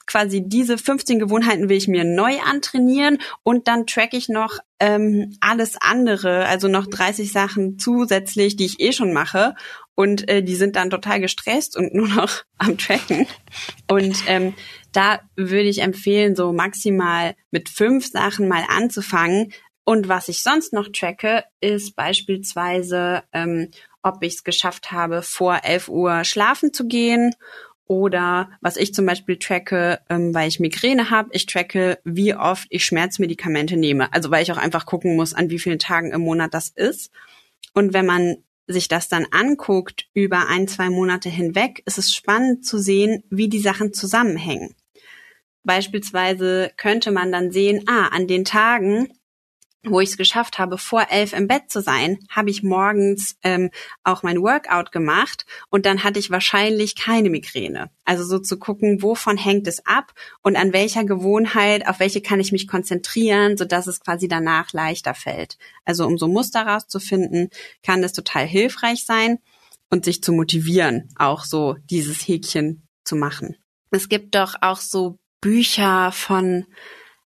quasi 0.08 0.42
diese 0.44 0.78
15 0.78 1.20
Gewohnheiten 1.20 1.70
will 1.70 1.78
ich 1.78 1.88
mir 1.88 2.04
neu 2.04 2.40
antrainieren 2.40 3.20
und 3.44 3.68
dann 3.68 3.86
track 3.86 4.14
ich 4.14 4.30
noch 4.30 4.58
ähm, 4.80 5.36
alles 5.42 5.76
andere, 5.80 6.46
also 6.46 6.68
noch 6.68 6.88
30 6.88 7.32
Sachen 7.32 7.78
zusätzlich, 7.78 8.56
die 8.56 8.66
ich 8.66 8.80
eh 8.80 8.94
schon 8.94 9.14
mache. 9.14 9.54
Und 9.96 10.30
äh, 10.30 10.44
die 10.44 10.56
sind 10.56 10.76
dann 10.76 10.90
total 10.90 11.20
gestresst 11.20 11.76
und 11.76 11.94
nur 11.94 12.08
noch 12.08 12.44
am 12.58 12.78
Tracken. 12.78 13.28
Und 13.90 14.18
ähm, 14.28 14.54
da 14.94 15.20
würde 15.36 15.70
ich 15.70 15.82
empfehlen, 15.82 16.36
so 16.36 16.54
maximal 16.54 17.36
mit 17.52 17.70
fünf 17.70 18.08
Sachen 18.08 18.48
mal 18.48 18.64
anzufangen. 18.68 19.54
Und 19.84 20.08
was 20.08 20.28
ich 20.28 20.44
sonst 20.44 20.74
noch 20.74 20.90
tracke, 20.92 21.44
ist 21.62 21.96
beispielsweise, 21.96 23.24
ähm, 23.34 23.70
ob 24.04 24.22
ich 24.22 24.36
es 24.36 24.44
geschafft 24.44 24.92
habe, 24.92 25.22
vor 25.22 25.62
11 25.64 25.90
Uhr 25.90 26.24
schlafen 26.24 26.74
zu 26.74 26.88
gehen 26.88 27.34
oder 27.88 28.52
was 28.62 28.78
ich 28.78 28.94
zum 28.94 29.06
Beispiel 29.06 29.38
tracke, 29.38 30.00
ähm, 30.10 30.34
weil 30.34 30.48
ich 30.48 30.60
Migräne 30.60 31.10
habe, 31.10 31.30
ich 31.32 31.46
tracke, 31.46 32.00
wie 32.04 32.36
oft 32.36 32.68
ich 32.70 32.86
Schmerzmedikamente 32.86 33.78
nehme. 33.78 34.12
Also 34.14 34.30
weil 34.32 34.44
ich 34.44 34.52
auch 34.52 34.58
einfach 34.58 34.86
gucken 34.86 35.16
muss, 35.16 35.34
an 35.34 35.50
wie 35.50 35.60
vielen 35.60 35.80
Tagen 35.80 36.12
im 36.12 36.22
Monat 36.22 36.54
das 36.54 36.70
ist. 36.70 37.12
Und 37.74 37.94
wenn 37.94 38.06
man 38.06 38.38
sich 38.68 38.88
das 38.88 39.08
dann 39.08 39.26
anguckt 39.32 40.10
über 40.14 40.48
ein, 40.48 40.68
zwei 40.68 40.90
Monate 40.90 41.30
hinweg, 41.30 41.82
ist 41.86 41.98
es 41.98 42.14
spannend 42.14 42.66
zu 42.66 42.78
sehen, 42.78 43.24
wie 43.30 43.48
die 43.48 43.60
Sachen 43.60 43.94
zusammenhängen. 43.94 44.76
Beispielsweise 45.64 46.72
könnte 46.78 47.12
man 47.12 47.32
dann 47.32 47.52
sehen, 47.52 47.84
ah, 47.88 48.08
an 48.08 48.28
den 48.28 48.46
Tagen, 48.46 49.10
wo 49.90 50.00
ich 50.00 50.10
es 50.10 50.18
geschafft 50.18 50.60
habe, 50.60 50.78
vor 50.78 51.08
elf 51.10 51.34
im 51.34 51.48
Bett 51.48 51.70
zu 51.70 51.82
sein, 51.82 52.20
habe 52.30 52.50
ich 52.50 52.64
morgens 52.64 53.36
ähm, 53.44 53.70
auch 54.04 54.24
mein 54.24 54.42
Workout 54.42 54.92
gemacht 54.92 55.46
und 55.70 55.86
dann 55.86 56.04
hatte 56.04 56.20
ich 56.20 56.30
wahrscheinlich 56.30 56.96
keine 56.96 57.30
Migräne. 57.30 57.90
Also 58.06 58.24
so 58.24 58.40
zu 58.40 58.58
gucken, 58.58 59.02
wovon 59.02 59.38
hängt 59.38 59.68
es 59.68 59.86
ab 59.86 60.14
und 60.42 60.56
an 60.56 60.74
welcher 60.74 61.04
Gewohnheit, 61.04 61.88
auf 61.88 62.00
welche 62.00 62.22
kann 62.22 62.40
ich 62.40 62.52
mich 62.52 62.68
konzentrieren, 62.68 63.58
so 63.58 63.66
dass 63.66 63.88
es 63.88 64.00
quasi 64.00 64.28
danach 64.28 64.74
leichter 64.74 65.14
fällt. 65.14 65.58
Also 65.86 66.06
um 66.06 66.18
so 66.18 66.28
Muster 66.28 66.66
rauszufinden, 66.66 67.50
kann 67.84 68.02
das 68.02 68.14
total 68.14 68.46
hilfreich 68.46 69.06
sein 69.06 69.40
und 69.90 70.06
sich 70.06 70.22
zu 70.22 70.34
motivieren, 70.34 71.10
auch 71.16 71.44
so 71.44 71.76
dieses 71.90 72.28
Häkchen 72.28 72.88
zu 73.04 73.16
machen. 73.16 73.56
Es 73.92 74.10
gibt 74.10 74.36
doch 74.36 74.56
auch 74.62 74.80
so 74.80 75.18
Bücher 75.42 76.12
von 76.12 76.66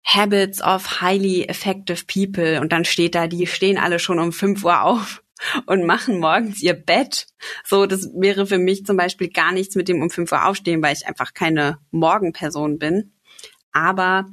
Habits 0.03 0.61
of 0.61 1.01
Highly 1.01 1.43
Effective 1.43 2.05
People 2.05 2.59
und 2.59 2.71
dann 2.71 2.85
steht 2.85 3.15
da, 3.15 3.27
die 3.27 3.47
stehen 3.47 3.77
alle 3.77 3.99
schon 3.99 4.19
um 4.19 4.31
5 4.33 4.63
Uhr 4.63 4.81
auf 4.81 5.23
und 5.65 5.85
machen 5.85 6.19
morgens 6.19 6.61
ihr 6.61 6.73
Bett. 6.73 7.27
So, 7.63 7.85
das 7.85 8.09
wäre 8.13 8.45
für 8.45 8.57
mich 8.57 8.85
zum 8.85 8.97
Beispiel 8.97 9.29
gar 9.29 9.51
nichts 9.51 9.75
mit 9.75 9.87
dem 9.87 10.01
um 10.01 10.09
5 10.09 10.31
Uhr 10.31 10.45
aufstehen, 10.45 10.81
weil 10.81 10.95
ich 10.95 11.07
einfach 11.07 11.33
keine 11.33 11.79
Morgenperson 11.91 12.77
bin. 12.77 13.13
Aber 13.71 14.25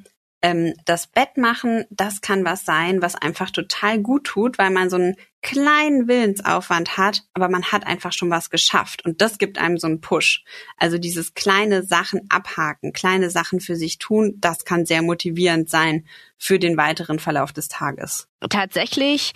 ähm, 0.42 0.74
das 0.84 1.06
Bett 1.06 1.36
machen, 1.36 1.84
das 1.90 2.20
kann 2.20 2.44
was 2.44 2.64
sein, 2.64 3.02
was 3.02 3.14
einfach 3.14 3.50
total 3.50 4.00
gut 4.00 4.24
tut, 4.24 4.58
weil 4.58 4.70
man 4.70 4.90
so 4.90 4.96
ein 4.96 5.16
kleinen 5.42 6.08
Willensaufwand 6.08 6.96
hat, 6.96 7.22
aber 7.32 7.48
man 7.48 7.64
hat 7.64 7.86
einfach 7.86 8.12
schon 8.12 8.30
was 8.30 8.50
geschafft 8.50 9.04
und 9.04 9.20
das 9.20 9.38
gibt 9.38 9.58
einem 9.58 9.78
so 9.78 9.86
einen 9.86 10.00
Push. 10.00 10.42
Also 10.76 10.98
dieses 10.98 11.34
kleine 11.34 11.84
Sachen 11.84 12.22
abhaken, 12.28 12.92
kleine 12.92 13.30
Sachen 13.30 13.60
für 13.60 13.76
sich 13.76 13.98
tun, 13.98 14.34
das 14.38 14.64
kann 14.64 14.84
sehr 14.84 15.02
motivierend 15.02 15.70
sein 15.70 16.04
für 16.38 16.58
den 16.58 16.76
weiteren 16.76 17.18
Verlauf 17.18 17.52
des 17.52 17.68
Tages. 17.68 18.28
Tatsächlich 18.48 19.32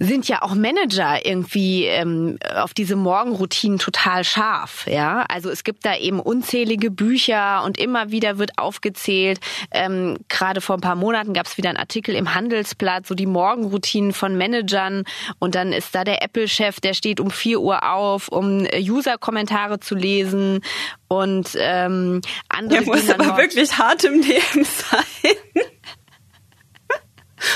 sind 0.00 0.26
ja 0.26 0.42
auch 0.42 0.56
Manager 0.56 1.24
irgendwie 1.24 1.84
ähm, 1.84 2.38
auf 2.56 2.74
diese 2.74 2.96
Morgenroutinen 2.96 3.78
total 3.78 4.24
scharf. 4.24 4.88
Ja, 4.88 5.24
also 5.28 5.50
es 5.50 5.62
gibt 5.62 5.86
da 5.86 5.96
eben 5.96 6.18
unzählige 6.18 6.90
Bücher 6.90 7.62
und 7.64 7.78
immer 7.78 8.10
wieder 8.10 8.38
wird 8.38 8.58
aufgezählt. 8.58 9.38
Ähm, 9.70 10.18
Gerade 10.28 10.60
vor 10.60 10.76
ein 10.76 10.80
paar 10.80 10.96
Monaten 10.96 11.32
gab 11.32 11.46
es 11.46 11.56
wieder 11.56 11.68
einen 11.68 11.78
Artikel 11.78 12.16
im 12.16 12.34
Handelsblatt, 12.34 13.06
so 13.06 13.14
die 13.14 13.26
Morgenroutinen 13.26 14.12
von 14.12 14.36
Managern. 14.36 15.04
Und 15.38 15.54
dann 15.54 15.72
ist 15.72 15.94
da 15.94 16.04
der 16.04 16.22
Apple-Chef, 16.22 16.80
der 16.80 16.94
steht 16.94 17.20
um 17.20 17.30
vier 17.30 17.60
Uhr 17.60 17.82
auf, 17.82 18.28
um 18.28 18.64
äh, 18.66 18.80
User-Kommentare 18.80 19.80
zu 19.80 19.94
lesen 19.94 20.60
und 21.08 21.50
ähm, 21.56 22.20
andere. 22.48 22.80
Der 22.80 22.86
muss 22.86 23.10
aber 23.10 23.36
wirklich 23.36 23.76
hart 23.78 24.04
im 24.04 24.20
Leben 24.20 24.64
sein. 24.64 25.34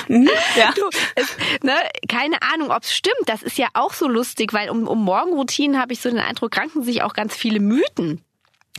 Mhm, 0.08 0.30
ja. 0.56 0.72
Du, 0.74 0.82
es, 1.14 1.36
ne, 1.62 1.74
keine 2.08 2.42
Ahnung, 2.42 2.70
ob 2.70 2.82
es 2.82 2.94
stimmt. 2.94 3.16
Das 3.26 3.42
ist 3.42 3.58
ja 3.58 3.68
auch 3.74 3.94
so 3.94 4.08
lustig, 4.08 4.52
weil 4.52 4.70
um, 4.70 4.86
um 4.86 5.02
Morgenroutinen 5.02 5.80
habe 5.80 5.92
ich 5.92 6.00
so 6.00 6.10
den 6.10 6.18
Eindruck, 6.18 6.56
ranken 6.56 6.82
sich 6.82 7.02
auch 7.02 7.14
ganz 7.14 7.34
viele 7.34 7.60
Mythen. 7.60 8.22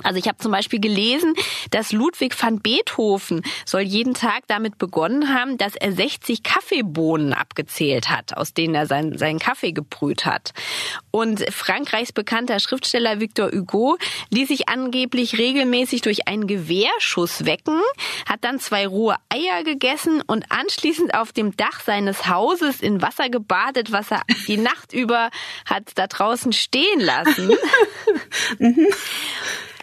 Also 0.03 0.19
ich 0.19 0.27
habe 0.27 0.37
zum 0.37 0.51
Beispiel 0.51 0.79
gelesen, 0.79 1.33
dass 1.71 1.91
Ludwig 1.91 2.41
van 2.41 2.59
Beethoven 2.59 3.43
soll 3.65 3.81
jeden 3.81 4.13
Tag 4.13 4.43
damit 4.47 4.77
begonnen 4.77 5.33
haben, 5.33 5.57
dass 5.57 5.75
er 5.75 5.91
60 5.91 6.43
Kaffeebohnen 6.43 7.33
abgezählt 7.33 8.09
hat, 8.09 8.35
aus 8.37 8.53
denen 8.53 8.75
er 8.75 8.87
seinen, 8.87 9.17
seinen 9.17 9.39
Kaffee 9.39 9.71
gebrüht 9.71 10.25
hat. 10.25 10.53
Und 11.11 11.43
Frankreichs 11.53 12.11
bekannter 12.11 12.59
Schriftsteller 12.59 13.19
Victor 13.19 13.51
Hugo 13.51 13.97
ließ 14.29 14.47
sich 14.47 14.69
angeblich 14.69 15.37
regelmäßig 15.37 16.01
durch 16.01 16.27
einen 16.27 16.47
Gewehrschuss 16.47 17.45
wecken, 17.45 17.81
hat 18.27 18.43
dann 18.43 18.59
zwei 18.59 18.87
rohe 18.87 19.15
Eier 19.29 19.63
gegessen 19.63 20.21
und 20.21 20.45
anschließend 20.51 21.13
auf 21.13 21.31
dem 21.31 21.55
Dach 21.55 21.81
seines 21.85 22.27
Hauses 22.27 22.81
in 22.81 23.01
Wasser 23.01 23.29
gebadet, 23.29 23.91
was 23.91 24.11
er 24.11 24.21
die 24.47 24.57
Nacht 24.57 24.93
über 24.93 25.29
hat 25.65 25.91
da 25.95 26.07
draußen 26.07 26.53
stehen 26.53 26.99
lassen. 26.99 27.51
Mhm. 28.57 28.87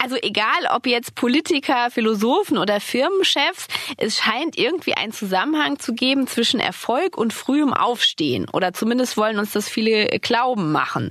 Also 0.06 0.18
egal, 0.22 0.68
ob 0.72 0.86
jetzt 0.86 1.16
Politiker, 1.16 1.90
Philosophen 1.90 2.58
oder 2.58 2.78
Firmenchefs, 2.78 3.66
es 3.96 4.16
scheint 4.16 4.56
irgendwie 4.56 4.94
einen 4.94 5.10
Zusammenhang 5.10 5.80
zu 5.80 5.94
geben 5.94 6.28
zwischen 6.28 6.60
Erfolg 6.60 7.18
und 7.18 7.32
frühem 7.32 7.72
Aufstehen. 7.72 8.48
Oder 8.52 8.72
zumindest 8.72 9.16
wollen 9.16 9.40
uns 9.40 9.50
das 9.50 9.68
viele 9.68 10.06
glauben 10.20 10.70
machen. 10.70 11.10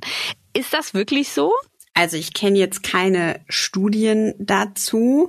Ist 0.53 0.71
das 0.71 0.93
wirklich 0.93 1.33
so? 1.33 1.51
Also 1.93 2.15
ich 2.15 2.33
kenne 2.33 2.57
jetzt 2.57 2.83
keine 2.83 3.41
Studien 3.49 4.33
dazu. 4.39 5.27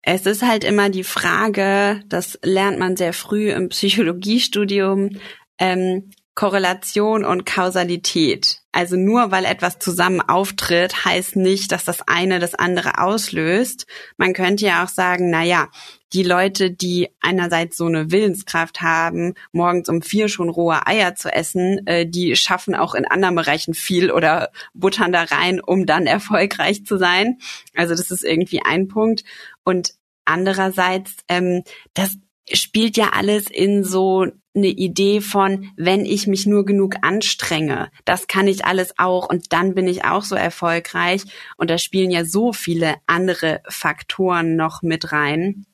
Es 0.00 0.24
ist 0.24 0.42
halt 0.42 0.62
immer 0.62 0.88
die 0.88 1.02
Frage, 1.02 2.00
das 2.06 2.38
lernt 2.44 2.78
man 2.78 2.96
sehr 2.96 3.12
früh 3.12 3.50
im 3.50 3.70
Psychologiestudium, 3.70 5.18
ähm, 5.58 6.12
Korrelation 6.34 7.24
und 7.24 7.46
Kausalität. 7.46 8.60
Also 8.72 8.96
nur 8.96 9.30
weil 9.30 9.44
etwas 9.44 9.78
zusammen 9.78 10.20
auftritt, 10.20 11.04
heißt 11.04 11.36
nicht, 11.36 11.70
dass 11.70 11.84
das 11.84 12.02
eine 12.08 12.40
das 12.40 12.56
andere 12.56 12.98
auslöst. 12.98 13.86
Man 14.16 14.32
könnte 14.32 14.66
ja 14.66 14.82
auch 14.82 14.88
sagen, 14.88 15.30
na 15.30 15.44
ja, 15.44 15.68
die 16.12 16.24
Leute, 16.24 16.72
die 16.72 17.08
einerseits 17.20 17.76
so 17.76 17.86
eine 17.86 18.10
Willenskraft 18.10 18.80
haben, 18.80 19.34
morgens 19.52 19.88
um 19.88 20.02
vier 20.02 20.28
schon 20.28 20.48
rohe 20.48 20.86
Eier 20.88 21.14
zu 21.14 21.32
essen, 21.32 21.86
äh, 21.86 22.04
die 22.04 22.34
schaffen 22.34 22.74
auch 22.74 22.96
in 22.96 23.04
anderen 23.04 23.36
Bereichen 23.36 23.74
viel 23.74 24.10
oder 24.10 24.50
buttern 24.72 25.12
da 25.12 25.22
rein, 25.22 25.60
um 25.60 25.86
dann 25.86 26.06
erfolgreich 26.08 26.84
zu 26.84 26.98
sein. 26.98 27.38
Also 27.76 27.94
das 27.94 28.10
ist 28.10 28.24
irgendwie 28.24 28.60
ein 28.64 28.88
Punkt. 28.88 29.22
Und 29.62 29.94
andererseits, 30.24 31.14
ähm, 31.28 31.62
das 31.94 32.16
spielt 32.52 32.96
ja 32.96 33.10
alles 33.12 33.46
in 33.50 33.84
so 33.84 34.26
eine 34.54 34.68
Idee 34.68 35.20
von, 35.20 35.70
wenn 35.76 36.04
ich 36.04 36.26
mich 36.26 36.46
nur 36.46 36.64
genug 36.64 36.96
anstrenge, 37.02 37.90
das 38.04 38.26
kann 38.26 38.46
ich 38.46 38.64
alles 38.64 38.98
auch 38.98 39.28
und 39.28 39.52
dann 39.52 39.74
bin 39.74 39.88
ich 39.88 40.04
auch 40.04 40.22
so 40.22 40.34
erfolgreich. 40.36 41.22
Und 41.56 41.70
da 41.70 41.78
spielen 41.78 42.10
ja 42.10 42.24
so 42.24 42.52
viele 42.52 42.94
andere 43.06 43.62
Faktoren 43.68 44.56
noch 44.56 44.82
mit 44.82 45.12
rein. 45.12 45.66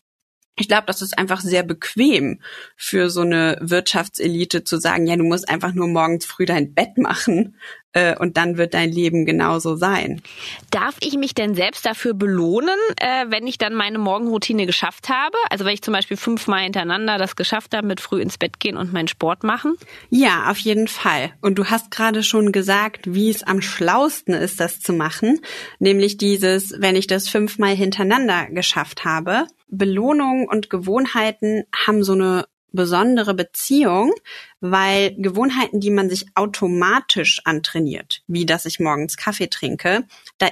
Ich 0.56 0.68
glaube, 0.68 0.84
das 0.86 1.00
ist 1.00 1.18
einfach 1.18 1.40
sehr 1.40 1.62
bequem 1.62 2.40
für 2.76 3.08
so 3.08 3.22
eine 3.22 3.56
Wirtschaftselite 3.60 4.62
zu 4.64 4.78
sagen, 4.78 5.06
ja, 5.06 5.16
du 5.16 5.24
musst 5.24 5.48
einfach 5.48 5.72
nur 5.72 5.88
morgens 5.88 6.26
früh 6.26 6.44
dein 6.44 6.74
Bett 6.74 6.98
machen 6.98 7.56
äh, 7.92 8.16
und 8.16 8.36
dann 8.36 8.56
wird 8.56 8.74
dein 8.74 8.90
Leben 8.90 9.24
genauso 9.24 9.76
sein. 9.76 10.22
Darf 10.70 10.96
ich 11.00 11.16
mich 11.16 11.34
denn 11.34 11.54
selbst 11.54 11.84
dafür 11.84 12.14
belohnen, 12.14 12.78
äh, 13.00 13.26
wenn 13.28 13.46
ich 13.46 13.58
dann 13.58 13.74
meine 13.74 13.98
Morgenroutine 13.98 14.66
geschafft 14.66 15.08
habe? 15.08 15.36
Also 15.48 15.64
wenn 15.64 15.74
ich 15.74 15.82
zum 15.82 15.94
Beispiel 15.94 16.16
fünfmal 16.16 16.62
hintereinander 16.62 17.18
das 17.18 17.36
geschafft 17.36 17.74
habe, 17.74 17.86
mit 17.86 18.00
früh 18.00 18.20
ins 18.20 18.38
Bett 18.38 18.60
gehen 18.60 18.76
und 18.76 18.92
meinen 18.92 19.08
Sport 19.08 19.42
machen? 19.42 19.76
Ja, 20.10 20.50
auf 20.50 20.58
jeden 20.58 20.88
Fall. 20.88 21.32
Und 21.40 21.58
du 21.58 21.66
hast 21.66 21.90
gerade 21.90 22.22
schon 22.22 22.52
gesagt, 22.52 23.12
wie 23.14 23.30
es 23.30 23.42
am 23.42 23.60
schlausten 23.60 24.34
ist, 24.34 24.60
das 24.60 24.80
zu 24.80 24.92
machen. 24.92 25.40
Nämlich 25.78 26.16
dieses, 26.16 26.74
wenn 26.78 26.96
ich 26.96 27.06
das 27.06 27.28
fünfmal 27.28 27.74
hintereinander 27.74 28.46
geschafft 28.50 29.04
habe. 29.04 29.46
Belohnungen 29.70 30.48
und 30.48 30.70
Gewohnheiten 30.70 31.64
haben 31.86 32.02
so 32.04 32.12
eine 32.12 32.46
besondere 32.72 33.34
Beziehung, 33.34 34.12
weil 34.60 35.14
Gewohnheiten, 35.16 35.80
die 35.80 35.90
man 35.90 36.08
sich 36.08 36.26
automatisch 36.34 37.40
antrainiert, 37.44 38.22
wie 38.26 38.46
dass 38.46 38.66
ich 38.66 38.80
morgens 38.80 39.16
Kaffee 39.16 39.48
trinke, 39.48 40.06
da 40.38 40.48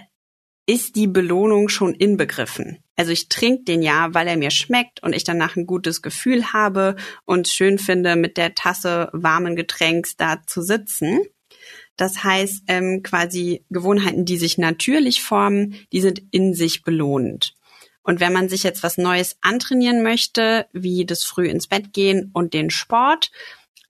ist 0.66 0.96
die 0.96 1.06
Belohnung 1.06 1.68
schon 1.68 1.94
inbegriffen. 1.94 2.78
Also 2.94 3.10
ich 3.10 3.28
trinke 3.28 3.64
den 3.64 3.80
ja, 3.80 4.12
weil 4.12 4.28
er 4.28 4.36
mir 4.36 4.50
schmeckt 4.50 5.02
und 5.02 5.14
ich 5.14 5.24
danach 5.24 5.56
ein 5.56 5.66
gutes 5.66 6.02
Gefühl 6.02 6.52
habe 6.52 6.96
und 7.24 7.48
schön 7.48 7.78
finde, 7.78 8.16
mit 8.16 8.36
der 8.36 8.54
Tasse 8.54 9.08
warmen 9.12 9.56
Getränks 9.56 10.16
da 10.16 10.42
zu 10.46 10.60
sitzen. 10.60 11.20
Das 11.96 12.22
heißt, 12.22 12.64
ähm, 12.68 13.02
quasi 13.02 13.64
Gewohnheiten, 13.70 14.24
die 14.24 14.36
sich 14.36 14.58
natürlich 14.58 15.22
formen, 15.22 15.74
die 15.92 16.00
sind 16.00 16.22
in 16.30 16.54
sich 16.54 16.82
belohnend. 16.82 17.54
Und 18.08 18.20
wenn 18.20 18.32
man 18.32 18.48
sich 18.48 18.62
jetzt 18.62 18.82
was 18.82 18.96
Neues 18.96 19.36
antrainieren 19.42 20.02
möchte, 20.02 20.66
wie 20.72 21.04
das 21.04 21.24
früh 21.24 21.46
ins 21.46 21.66
Bett 21.66 21.92
gehen 21.92 22.30
und 22.32 22.54
den 22.54 22.70
Sport, 22.70 23.30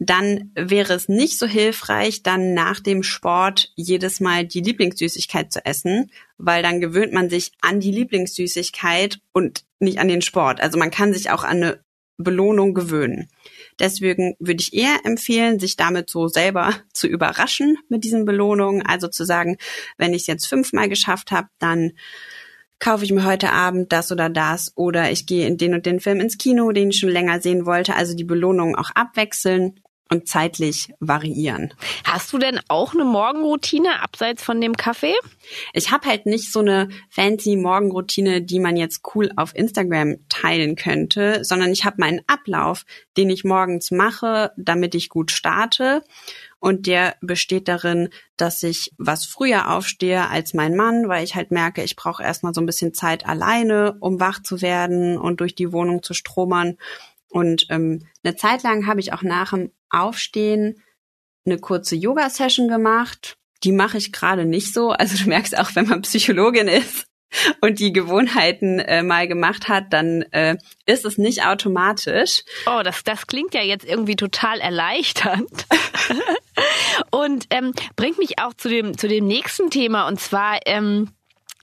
dann 0.00 0.50
wäre 0.56 0.92
es 0.94 1.08
nicht 1.08 1.38
so 1.38 1.46
hilfreich, 1.46 2.24
dann 2.24 2.52
nach 2.52 2.80
dem 2.80 3.04
Sport 3.04 3.72
jedes 3.76 4.18
Mal 4.18 4.44
die 4.44 4.60
Lieblingssüßigkeit 4.60 5.52
zu 5.52 5.64
essen, 5.64 6.10
weil 6.36 6.64
dann 6.64 6.80
gewöhnt 6.80 7.12
man 7.12 7.30
sich 7.30 7.52
an 7.60 7.78
die 7.78 7.92
Lieblingssüßigkeit 7.92 9.20
und 9.30 9.62
nicht 9.78 10.00
an 10.00 10.08
den 10.08 10.22
Sport. 10.22 10.60
Also 10.60 10.80
man 10.80 10.90
kann 10.90 11.12
sich 11.14 11.30
auch 11.30 11.44
an 11.44 11.62
eine 11.62 11.84
Belohnung 12.16 12.74
gewöhnen. 12.74 13.28
Deswegen 13.78 14.34
würde 14.40 14.62
ich 14.62 14.74
eher 14.74 14.98
empfehlen, 15.04 15.60
sich 15.60 15.76
damit 15.76 16.10
so 16.10 16.26
selber 16.26 16.74
zu 16.92 17.06
überraschen 17.06 17.78
mit 17.88 18.02
diesen 18.02 18.24
Belohnungen. 18.24 18.84
Also 18.84 19.06
zu 19.06 19.24
sagen, 19.24 19.58
wenn 19.96 20.12
ich 20.12 20.22
es 20.22 20.26
jetzt 20.26 20.48
fünfmal 20.48 20.88
geschafft 20.88 21.30
habe, 21.30 21.46
dann 21.60 21.92
kaufe 22.80 23.04
ich 23.04 23.12
mir 23.12 23.24
heute 23.24 23.52
Abend 23.52 23.92
das 23.92 24.12
oder 24.12 24.28
das 24.28 24.72
oder 24.76 25.10
ich 25.10 25.26
gehe 25.26 25.46
in 25.46 25.56
den 25.56 25.74
und 25.74 25.86
den 25.86 26.00
Film 26.00 26.20
ins 26.20 26.38
Kino, 26.38 26.70
den 26.72 26.90
ich 26.90 26.98
schon 26.98 27.10
länger 27.10 27.40
sehen 27.40 27.66
wollte. 27.66 27.94
Also 27.94 28.14
die 28.14 28.24
Belohnungen 28.24 28.76
auch 28.76 28.90
abwechseln 28.94 29.80
und 30.10 30.28
zeitlich 30.28 30.92
variieren. 31.00 31.74
Hast 32.04 32.32
du 32.32 32.38
denn 32.38 32.60
auch 32.68 32.94
eine 32.94 33.04
Morgenroutine 33.04 34.02
abseits 34.02 34.42
von 34.42 34.60
dem 34.60 34.76
Kaffee? 34.76 35.14
Ich 35.72 35.90
habe 35.90 36.08
halt 36.08 36.26
nicht 36.26 36.52
so 36.52 36.60
eine 36.60 36.88
fancy 37.10 37.56
Morgenroutine, 37.56 38.42
die 38.42 38.60
man 38.60 38.76
jetzt 38.76 39.02
cool 39.14 39.30
auf 39.36 39.54
Instagram 39.54 40.16
teilen 40.28 40.76
könnte, 40.76 41.44
sondern 41.44 41.72
ich 41.72 41.84
habe 41.84 41.96
meinen 41.98 42.20
Ablauf, 42.26 42.84
den 43.16 43.30
ich 43.30 43.44
morgens 43.44 43.90
mache, 43.90 44.52
damit 44.56 44.94
ich 44.94 45.08
gut 45.08 45.30
starte 45.30 46.02
und 46.60 46.86
der 46.86 47.16
besteht 47.20 47.68
darin, 47.68 48.08
dass 48.36 48.62
ich 48.62 48.92
was 48.98 49.24
früher 49.26 49.70
aufstehe 49.70 50.28
als 50.28 50.54
mein 50.54 50.74
Mann, 50.74 51.08
weil 51.08 51.24
ich 51.24 51.34
halt 51.34 51.50
merke, 51.50 51.82
ich 51.82 51.96
brauche 51.96 52.22
erstmal 52.22 52.52
so 52.54 52.60
ein 52.60 52.66
bisschen 52.66 52.94
Zeit 52.94 53.26
alleine, 53.26 53.96
um 54.00 54.18
wach 54.18 54.42
zu 54.42 54.60
werden 54.60 55.18
und 55.18 55.40
durch 55.40 55.54
die 55.54 55.72
Wohnung 55.72 56.02
zu 56.02 56.14
stromern. 56.14 56.76
Und 57.28 57.66
ähm, 57.70 58.06
eine 58.24 58.36
Zeit 58.36 58.62
lang 58.62 58.86
habe 58.86 59.00
ich 59.00 59.12
auch 59.12 59.22
nach 59.22 59.50
dem 59.50 59.70
Aufstehen 59.90 60.82
eine 61.46 61.58
kurze 61.58 61.96
Yoga-Session 61.96 62.68
gemacht. 62.68 63.36
Die 63.64 63.72
mache 63.72 63.98
ich 63.98 64.12
gerade 64.12 64.44
nicht 64.44 64.72
so. 64.72 64.90
Also 64.90 65.16
du 65.22 65.28
merkst 65.28 65.58
auch, 65.58 65.74
wenn 65.74 65.88
man 65.88 66.02
Psychologin 66.02 66.68
ist, 66.68 67.08
und 67.60 67.78
die 67.78 67.92
Gewohnheiten 67.92 68.78
äh, 68.80 69.02
mal 69.02 69.28
gemacht 69.28 69.68
hat, 69.68 69.92
dann 69.92 70.22
äh, 70.32 70.56
ist 70.86 71.04
es 71.04 71.18
nicht 71.18 71.44
automatisch. 71.44 72.42
Oh, 72.66 72.82
das, 72.82 73.04
das 73.04 73.26
klingt 73.26 73.54
ja 73.54 73.62
jetzt 73.62 73.84
irgendwie 73.84 74.16
total 74.16 74.60
erleichternd. 74.60 75.66
und 77.10 77.46
ähm, 77.50 77.72
bringt 77.96 78.18
mich 78.18 78.38
auch 78.38 78.54
zu 78.54 78.68
dem, 78.68 78.96
zu 78.96 79.08
dem 79.08 79.26
nächsten 79.26 79.70
Thema 79.70 80.08
und 80.08 80.20
zwar 80.20 80.60
ähm, 80.66 81.10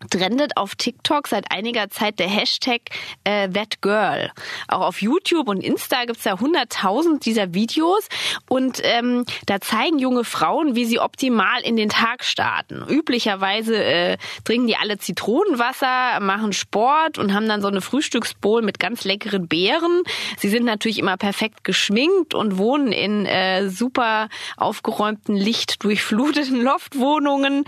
trendet 0.09 0.57
auf 0.57 0.75
TikTok 0.75 1.27
seit 1.27 1.51
einiger 1.51 1.89
Zeit 1.89 2.19
der 2.19 2.27
Hashtag 2.27 2.81
äh, 3.23 3.47
ThatGirl. 3.49 4.31
Auch 4.67 4.81
auf 4.81 5.01
YouTube 5.01 5.47
und 5.47 5.63
Insta 5.63 6.05
gibt's 6.05 6.25
ja 6.25 6.39
hunderttausend 6.39 7.25
dieser 7.25 7.53
Videos 7.53 8.07
und 8.49 8.81
ähm, 8.83 9.25
da 9.45 9.61
zeigen 9.61 9.99
junge 9.99 10.23
Frauen, 10.23 10.75
wie 10.75 10.85
sie 10.85 10.99
optimal 10.99 11.61
in 11.61 11.77
den 11.77 11.89
Tag 11.89 12.23
starten. 12.23 12.83
Üblicherweise 12.89 13.81
äh, 13.81 14.17
trinken 14.43 14.67
die 14.67 14.75
alle 14.75 14.97
Zitronenwasser, 14.97 16.19
machen 16.19 16.51
Sport 16.51 17.17
und 17.17 17.33
haben 17.33 17.47
dann 17.47 17.61
so 17.61 17.67
eine 17.67 17.81
Frühstücksbowl 17.81 18.61
mit 18.61 18.79
ganz 18.79 19.05
leckeren 19.05 19.47
Beeren. 19.47 20.03
Sie 20.37 20.49
sind 20.49 20.65
natürlich 20.65 20.99
immer 20.99 21.17
perfekt 21.17 21.63
geschminkt 21.63 22.33
und 22.33 22.57
wohnen 22.57 22.91
in 22.91 23.25
äh, 23.25 23.69
super 23.69 24.27
aufgeräumten, 24.57 25.35
lichtdurchfluteten 25.35 26.61
Loftwohnungen. 26.61 27.63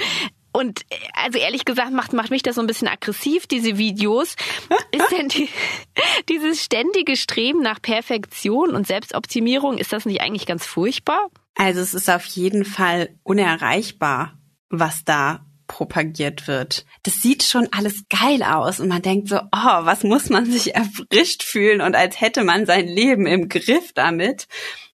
Und 0.57 0.81
äh, 0.89 0.95
also 1.13 1.37
ehrlich 1.37 1.65
gesagt 1.65 1.91
macht, 1.91 2.13
macht 2.13 2.31
mich 2.31 2.41
das 2.41 2.55
so 2.55 2.61
ein 2.61 2.67
bisschen 2.67 2.87
aggressiv, 2.87 3.45
diese 3.45 3.77
Videos. 3.77 4.35
Ist 4.91 5.11
denn 5.11 5.29
die, 5.29 5.49
dieses 6.29 6.63
ständige 6.63 7.15
Streben 7.15 7.61
nach 7.61 7.79
Perfektion 7.79 8.73
und 8.73 8.87
Selbstoptimierung, 8.87 9.77
ist 9.77 9.93
das 9.93 10.05
nicht 10.05 10.21
eigentlich 10.21 10.47
ganz 10.47 10.65
furchtbar? 10.65 11.29
Also 11.53 11.81
es 11.81 11.93
ist 11.93 12.09
auf 12.09 12.25
jeden 12.25 12.65
Fall 12.65 13.09
unerreichbar, 13.23 14.39
was 14.69 15.03
da 15.03 15.45
propagiert 15.67 16.47
wird. 16.47 16.85
Das 17.03 17.15
sieht 17.15 17.43
schon 17.43 17.67
alles 17.71 18.05
geil 18.09 18.41
aus 18.41 18.79
und 18.79 18.87
man 18.87 19.01
denkt 19.03 19.27
so, 19.27 19.37
oh, 19.37 19.85
was 19.85 20.03
muss 20.03 20.29
man 20.29 20.45
sich 20.49 20.73
erfrischt 20.73 21.43
fühlen 21.43 21.81
und 21.81 21.95
als 21.95 22.19
hätte 22.19 22.43
man 22.43 22.65
sein 22.65 22.87
Leben 22.87 23.27
im 23.27 23.47
Griff 23.47 23.93
damit. 23.93 24.47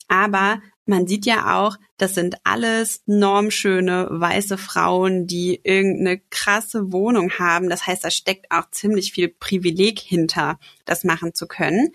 Aber 0.08 0.62
man 0.90 1.08
sieht 1.08 1.26
ja 1.26 1.58
auch, 1.58 1.78
das 1.98 2.16
sind 2.16 2.38
alles 2.44 3.04
normschöne 3.06 4.08
weiße 4.10 4.58
Frauen, 4.58 5.28
die 5.28 5.62
irgendeine 5.64 6.20
krasse 6.30 6.92
Wohnung 6.92 7.32
haben. 7.40 7.70
Das 7.70 7.86
heißt, 7.88 8.04
da 8.04 8.12
steckt 8.12 8.52
auch 8.52 8.70
ziemlich 8.72 9.14
viel 9.14 9.30
Privileg 9.30 10.00
hinter, 10.00 10.60
das 10.86 11.04
machen 11.04 11.34
zu 11.34 11.48
können. 11.48 11.92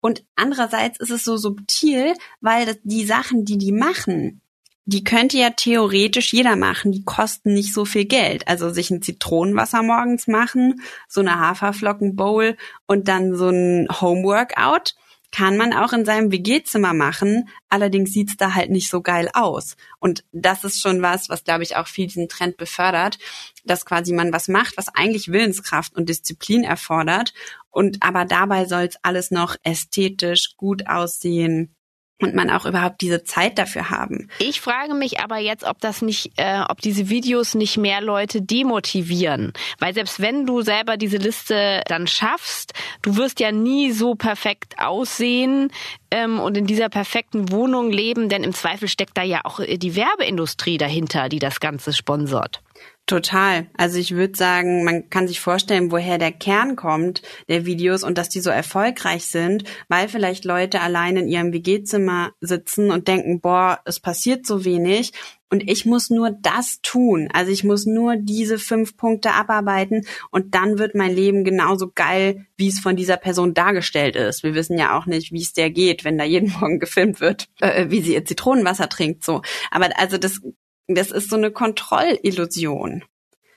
Und 0.00 0.24
andererseits 0.36 1.00
ist 1.00 1.10
es 1.10 1.24
so 1.24 1.36
subtil, 1.36 2.14
weil 2.40 2.78
die 2.84 3.04
Sachen, 3.04 3.44
die 3.44 3.58
die 3.58 3.72
machen, 3.72 4.40
die 4.84 5.02
könnte 5.02 5.36
ja 5.36 5.50
theoretisch 5.50 6.32
jeder 6.32 6.54
machen. 6.54 6.92
Die 6.92 7.04
kosten 7.04 7.52
nicht 7.52 7.74
so 7.74 7.84
viel 7.84 8.04
Geld. 8.04 8.46
Also 8.46 8.70
sich 8.70 8.90
ein 8.90 9.02
Zitronenwasser 9.02 9.82
morgens 9.82 10.28
machen, 10.28 10.80
so 11.08 11.20
eine 11.20 11.40
Haferflockenbowl 11.40 12.56
und 12.86 13.08
dann 13.08 13.34
so 13.34 13.48
ein 13.48 13.88
Homeworkout 14.00 14.94
kann 15.36 15.58
man 15.58 15.74
auch 15.74 15.92
in 15.92 16.06
seinem 16.06 16.32
WG-Zimmer 16.32 16.94
machen. 16.94 17.50
Allerdings 17.68 18.10
sieht's 18.14 18.38
da 18.38 18.54
halt 18.54 18.70
nicht 18.70 18.88
so 18.88 19.02
geil 19.02 19.28
aus. 19.34 19.76
Und 19.98 20.24
das 20.32 20.64
ist 20.64 20.80
schon 20.80 21.02
was, 21.02 21.28
was 21.28 21.44
glaube 21.44 21.62
ich 21.62 21.76
auch 21.76 21.88
viel 21.88 22.06
diesen 22.06 22.30
Trend 22.30 22.56
befördert, 22.56 23.18
dass 23.62 23.84
quasi 23.84 24.14
man 24.14 24.32
was 24.32 24.48
macht, 24.48 24.78
was 24.78 24.88
eigentlich 24.88 25.30
Willenskraft 25.30 25.94
und 25.94 26.08
Disziplin 26.08 26.64
erfordert. 26.64 27.34
Und 27.68 27.98
aber 28.00 28.24
dabei 28.24 28.64
soll's 28.64 28.96
alles 29.02 29.30
noch 29.30 29.56
ästhetisch 29.62 30.54
gut 30.56 30.86
aussehen, 30.86 31.75
und 32.20 32.34
man 32.34 32.50
auch 32.50 32.64
überhaupt 32.64 33.00
diese 33.02 33.24
Zeit 33.24 33.58
dafür 33.58 33.90
haben. 33.90 34.28
Ich 34.38 34.60
frage 34.60 34.94
mich 34.94 35.20
aber 35.20 35.38
jetzt, 35.38 35.64
ob 35.64 35.80
das 35.80 36.00
nicht, 36.00 36.32
äh, 36.36 36.60
ob 36.68 36.80
diese 36.80 37.08
Videos 37.10 37.54
nicht 37.54 37.76
mehr 37.76 38.00
Leute 38.00 38.40
demotivieren, 38.40 39.52
weil 39.78 39.92
selbst 39.92 40.20
wenn 40.20 40.46
du 40.46 40.62
selber 40.62 40.96
diese 40.96 41.18
Liste 41.18 41.82
dann 41.86 42.06
schaffst, 42.06 42.72
du 43.02 43.16
wirst 43.16 43.40
ja 43.40 43.52
nie 43.52 43.92
so 43.92 44.14
perfekt 44.14 44.78
aussehen 44.78 45.70
ähm, 46.10 46.40
und 46.40 46.56
in 46.56 46.66
dieser 46.66 46.88
perfekten 46.88 47.50
Wohnung 47.50 47.90
leben, 47.90 48.28
denn 48.28 48.44
im 48.44 48.54
Zweifel 48.54 48.88
steckt 48.88 49.16
da 49.18 49.22
ja 49.22 49.40
auch 49.44 49.60
die 49.60 49.96
Werbeindustrie 49.96 50.78
dahinter, 50.78 51.28
die 51.28 51.38
das 51.38 51.60
Ganze 51.60 51.92
sponsort. 51.92 52.62
Total. 53.06 53.68
Also 53.76 53.98
ich 53.98 54.16
würde 54.16 54.36
sagen, 54.36 54.82
man 54.82 55.08
kann 55.10 55.28
sich 55.28 55.38
vorstellen, 55.38 55.92
woher 55.92 56.18
der 56.18 56.32
Kern 56.32 56.74
kommt 56.74 57.22
der 57.48 57.64
Videos 57.64 58.02
und 58.02 58.18
dass 58.18 58.28
die 58.28 58.40
so 58.40 58.50
erfolgreich 58.50 59.26
sind, 59.26 59.62
weil 59.88 60.08
vielleicht 60.08 60.44
Leute 60.44 60.80
allein 60.80 61.16
in 61.16 61.28
ihrem 61.28 61.52
WG-Zimmer 61.52 62.32
sitzen 62.40 62.90
und 62.90 63.06
denken, 63.06 63.40
boah, 63.40 63.78
es 63.84 64.00
passiert 64.00 64.44
so 64.44 64.64
wenig 64.64 65.12
und 65.50 65.70
ich 65.70 65.86
muss 65.86 66.10
nur 66.10 66.32
das 66.32 66.80
tun. 66.82 67.28
Also 67.32 67.52
ich 67.52 67.62
muss 67.62 67.86
nur 67.86 68.16
diese 68.16 68.58
fünf 68.58 68.96
Punkte 68.96 69.34
abarbeiten 69.34 70.04
und 70.32 70.56
dann 70.56 70.80
wird 70.80 70.96
mein 70.96 71.14
Leben 71.14 71.44
genauso 71.44 71.92
geil, 71.94 72.46
wie 72.56 72.66
es 72.66 72.80
von 72.80 72.96
dieser 72.96 73.18
Person 73.18 73.54
dargestellt 73.54 74.16
ist. 74.16 74.42
Wir 74.42 74.56
wissen 74.56 74.76
ja 74.76 74.98
auch 74.98 75.06
nicht, 75.06 75.30
wie 75.30 75.42
es 75.42 75.52
der 75.52 75.70
geht, 75.70 76.04
wenn 76.04 76.18
da 76.18 76.24
jeden 76.24 76.50
Morgen 76.60 76.80
gefilmt 76.80 77.20
wird, 77.20 77.46
äh, 77.60 77.88
wie 77.88 78.00
sie 78.00 78.14
ihr 78.14 78.24
Zitronenwasser 78.24 78.88
trinkt, 78.88 79.22
so. 79.22 79.42
Aber 79.70 79.96
also 79.96 80.18
das 80.18 80.40
das 80.88 81.10
ist 81.10 81.30
so 81.30 81.36
eine 81.36 81.50
Kontrollillusion. 81.50 83.04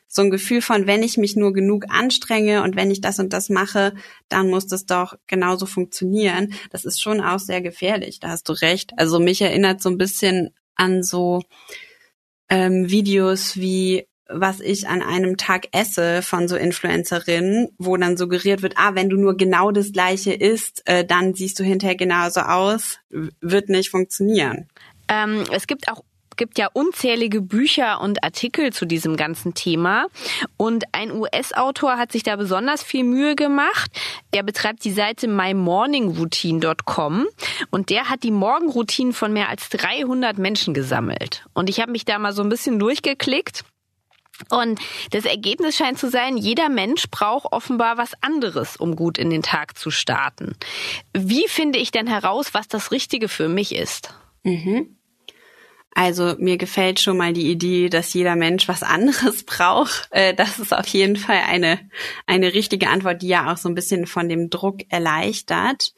So 0.08 0.24
ein 0.24 0.32
Gefühl 0.32 0.62
von, 0.62 0.88
wenn 0.88 1.04
ich 1.04 1.18
mich 1.18 1.36
nur 1.36 1.54
genug 1.54 1.86
anstrenge 1.90 2.64
und 2.64 2.76
wenn 2.76 2.90
ich 2.90 3.00
das 3.00 3.20
und 3.20 3.32
das 3.32 3.50
mache, 3.50 3.94
dann 4.28 4.50
muss 4.50 4.66
das 4.66 4.88
doch 4.88 5.16
genauso 5.28 5.68
funktionieren. 5.68 6.54
Das 6.72 6.84
ist 6.84 7.00
schon 7.00 7.22
auch 7.22 7.38
sehr 7.38 7.62
gefährlich, 7.62 8.20
da 8.20 8.30
hast 8.30 8.50
du 8.50 8.54
recht. 8.54 8.94
Also 8.98 9.20
mich 9.20 9.40
erinnert 9.42 9.84
so 9.84 9.90
ein 9.90 10.00
bisschen 10.00 10.50
an 10.74 11.04
so 11.04 11.44
ähm, 12.50 12.90
Videos 12.90 13.58
wie 13.58 14.08
was 14.30 14.60
ich 14.60 14.88
an 14.88 15.02
einem 15.02 15.38
Tag 15.38 15.70
esse 15.72 16.22
von 16.22 16.48
so 16.48 16.56
Influencerinnen, 16.56 17.70
wo 17.80 17.98
dann 17.98 18.16
suggeriert 18.16 18.62
wird, 18.62 18.76
ah, 18.78 18.94
wenn 18.94 19.10
du 19.10 19.18
nur 19.18 19.36
genau 19.36 19.72
das 19.72 19.92
gleiche 19.92 20.34
isst, 20.34 20.84
äh, 20.86 21.04
dann 21.04 21.34
siehst 21.34 21.60
du 21.60 21.64
hinterher 21.64 21.96
genauso 21.96 22.42
aus, 22.42 23.00
wird 23.10 23.70
nicht 23.70 23.90
funktionieren. 23.90 24.70
Ähm, 25.08 25.46
es 25.52 25.66
gibt 25.66 25.92
auch 25.92 26.04
gibt 26.40 26.58
ja 26.58 26.70
unzählige 26.74 27.42
Bücher 27.42 28.02
und 28.02 28.24
Artikel 28.24 28.74
zu 28.74 28.86
diesem 28.86 29.18
ganzen 29.18 29.54
Thema. 29.54 30.08
Und 30.58 30.86
ein 30.94 31.12
US-Autor 31.12 31.98
hat 31.98 32.14
sich 32.14 32.24
da 32.24 32.38
besonders 32.38 32.82
viel 32.82 33.04
Mühe 33.04 33.36
gemacht. 33.36 33.92
Der 34.34 34.42
betreibt 34.42 34.84
die 34.86 34.94
Seite 34.94 35.28
mymorningroutine.com 35.28 37.28
und 37.70 37.90
der 37.90 38.10
hat 38.10 38.24
die 38.24 38.32
Morgenroutinen 38.32 39.14
von 39.14 39.34
mehr 39.34 39.50
als 39.50 39.70
300 39.70 40.38
Menschen 40.38 40.74
gesammelt. 40.74 41.46
Und 41.54 41.70
ich 41.70 41.82
habe 41.82 41.92
mich 41.92 42.06
da 42.06 42.18
mal 42.18 42.34
so 42.34 42.42
ein 42.42 42.50
bisschen 42.50 42.80
durchgeklickt. 42.80 43.66
Und 44.50 44.80
das 45.12 45.26
Ergebnis 45.26 45.76
scheint 45.76 46.00
zu 46.00 46.10
sein, 46.10 46.38
jeder 46.38 46.70
Mensch 46.70 47.10
braucht 47.12 47.52
offenbar 47.52 47.98
was 47.98 48.14
anderes, 48.22 48.78
um 48.78 48.96
gut 48.96 49.18
in 49.18 49.30
den 49.30 49.44
Tag 49.44 49.78
zu 49.78 49.92
starten. 49.92 50.56
Wie 51.12 51.50
finde 51.50 51.80
ich 51.80 51.92
denn 51.92 52.08
heraus, 52.08 52.54
was 52.54 52.70
das 52.70 52.92
Richtige 52.92 53.28
für 53.28 53.50
mich 53.50 53.76
ist? 53.76 54.14
Mhm. 54.44 54.96
Also 55.94 56.36
mir 56.38 56.58
gefällt 56.58 57.00
schon 57.00 57.18
mal 57.18 57.34
die 57.34 57.50
Idee, 57.50 57.90
dass 57.90 58.14
jeder 58.14 58.36
Mensch 58.36 58.68
was 58.68 58.84
anderes 58.84 59.44
braucht. 59.46 60.08
Äh, 60.12 60.34
das 60.34 60.60
ist 60.60 60.74
auf 60.74 60.88
jeden 60.88 61.16
Fall 61.16 61.42
eine, 61.48 61.80
eine 62.26 62.54
richtige 62.54 62.90
Antwort, 62.90 63.22
die 63.22 63.28
ja 63.28 63.52
auch 63.52 63.58
so 63.58 63.70
ein 63.70 63.76
bisschen 63.76 64.08
von 64.08 64.30
dem 64.30 64.50
Druck 64.50 64.82
erleichtert. 64.90 65.94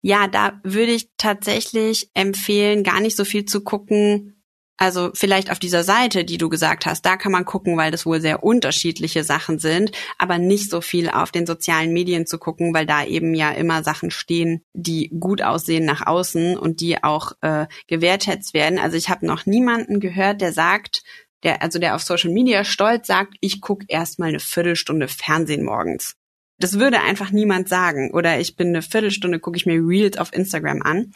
Ja, 0.00 0.28
da 0.28 0.60
würde 0.62 0.92
ich 0.92 1.08
tatsächlich 1.16 2.10
empfehlen, 2.14 2.84
gar 2.84 3.00
nicht 3.00 3.16
so 3.16 3.24
viel 3.24 3.46
zu 3.46 3.62
gucken, 3.62 4.33
also 4.76 5.10
vielleicht 5.14 5.50
auf 5.50 5.58
dieser 5.58 5.84
Seite, 5.84 6.24
die 6.24 6.38
du 6.38 6.48
gesagt 6.48 6.84
hast, 6.84 7.02
da 7.06 7.16
kann 7.16 7.30
man 7.30 7.44
gucken, 7.44 7.76
weil 7.76 7.92
das 7.92 8.06
wohl 8.06 8.20
sehr 8.20 8.42
unterschiedliche 8.42 9.22
Sachen 9.22 9.58
sind, 9.58 9.92
aber 10.18 10.38
nicht 10.38 10.68
so 10.68 10.80
viel 10.80 11.08
auf 11.08 11.30
den 11.30 11.46
sozialen 11.46 11.92
Medien 11.92 12.26
zu 12.26 12.38
gucken, 12.38 12.74
weil 12.74 12.84
da 12.84 13.04
eben 13.04 13.34
ja 13.34 13.52
immer 13.52 13.84
Sachen 13.84 14.10
stehen, 14.10 14.64
die 14.72 15.10
gut 15.18 15.42
aussehen 15.42 15.84
nach 15.84 16.06
außen 16.06 16.58
und 16.58 16.80
die 16.80 17.02
auch 17.04 17.32
äh, 17.40 17.66
gewertschätzt 17.86 18.52
werden. 18.52 18.78
Also 18.78 18.96
ich 18.96 19.08
habe 19.08 19.26
noch 19.26 19.46
niemanden 19.46 20.00
gehört, 20.00 20.40
der 20.40 20.52
sagt, 20.52 21.04
der 21.44 21.62
also 21.62 21.78
der 21.78 21.94
auf 21.94 22.02
Social 22.02 22.30
Media 22.30 22.64
stolz 22.64 23.06
sagt, 23.06 23.34
ich 23.40 23.60
gucke 23.60 23.84
erstmal 23.88 24.30
eine 24.30 24.40
Viertelstunde 24.40 25.06
Fernsehen 25.06 25.64
morgens. 25.64 26.16
Das 26.58 26.78
würde 26.78 27.00
einfach 27.00 27.30
niemand 27.30 27.68
sagen. 27.68 28.10
Oder 28.12 28.40
ich 28.40 28.56
bin 28.56 28.68
eine 28.68 28.82
Viertelstunde, 28.82 29.38
gucke 29.38 29.56
ich 29.56 29.66
mir 29.66 29.80
Reels 29.80 30.18
auf 30.18 30.32
Instagram 30.32 30.82
an. 30.82 31.12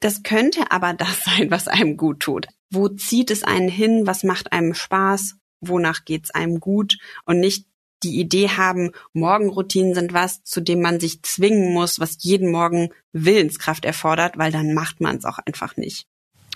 Das 0.00 0.22
könnte 0.22 0.70
aber 0.70 0.94
das 0.94 1.20
sein, 1.24 1.50
was 1.50 1.68
einem 1.68 1.96
gut 1.96 2.20
tut. 2.20 2.46
Wo 2.70 2.88
zieht 2.88 3.30
es 3.30 3.42
einen 3.42 3.68
hin? 3.68 4.06
Was 4.06 4.24
macht 4.24 4.52
einem 4.52 4.74
Spaß? 4.74 5.36
Wonach 5.60 6.04
geht's 6.04 6.30
einem 6.30 6.60
gut? 6.60 6.98
Und 7.24 7.40
nicht 7.40 7.66
die 8.04 8.20
Idee 8.20 8.50
haben, 8.50 8.92
Morgenroutinen 9.12 9.94
sind 9.94 10.12
was, 10.12 10.44
zu 10.44 10.60
dem 10.60 10.80
man 10.80 11.00
sich 11.00 11.22
zwingen 11.22 11.72
muss, 11.72 11.98
was 11.98 12.18
jeden 12.20 12.50
Morgen 12.50 12.90
Willenskraft 13.12 13.84
erfordert, 13.84 14.38
weil 14.38 14.52
dann 14.52 14.72
macht 14.72 15.00
man 15.00 15.16
es 15.16 15.24
auch 15.24 15.38
einfach 15.38 15.76
nicht. 15.76 16.06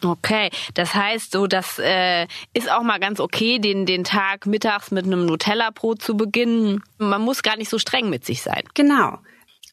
Okay, 0.05 0.50
das 0.74 0.94
heißt, 0.94 1.33
so 1.33 1.46
das 1.46 1.78
äh, 1.78 2.26
ist 2.55 2.70
auch 2.70 2.83
mal 2.83 2.98
ganz 2.98 3.20
okay, 3.20 3.59
den 3.59 3.87
den 3.87 4.05
Tag 4.05 4.46
mittags 4.46 4.90
mit 4.90 5.07
einem 5.07 5.26
Nutella-Brot 5.26 6.02
zu 6.02 6.16
beginnen. 6.16 6.83
Man 6.98 7.22
muss 7.22 7.42
gar 7.42 7.57
nicht 7.57 7.68
so 7.68 7.78
streng 7.78 8.11
mit 8.11 8.24
sich 8.24 8.42
sein. 8.42 8.62
Genau. 8.74 9.18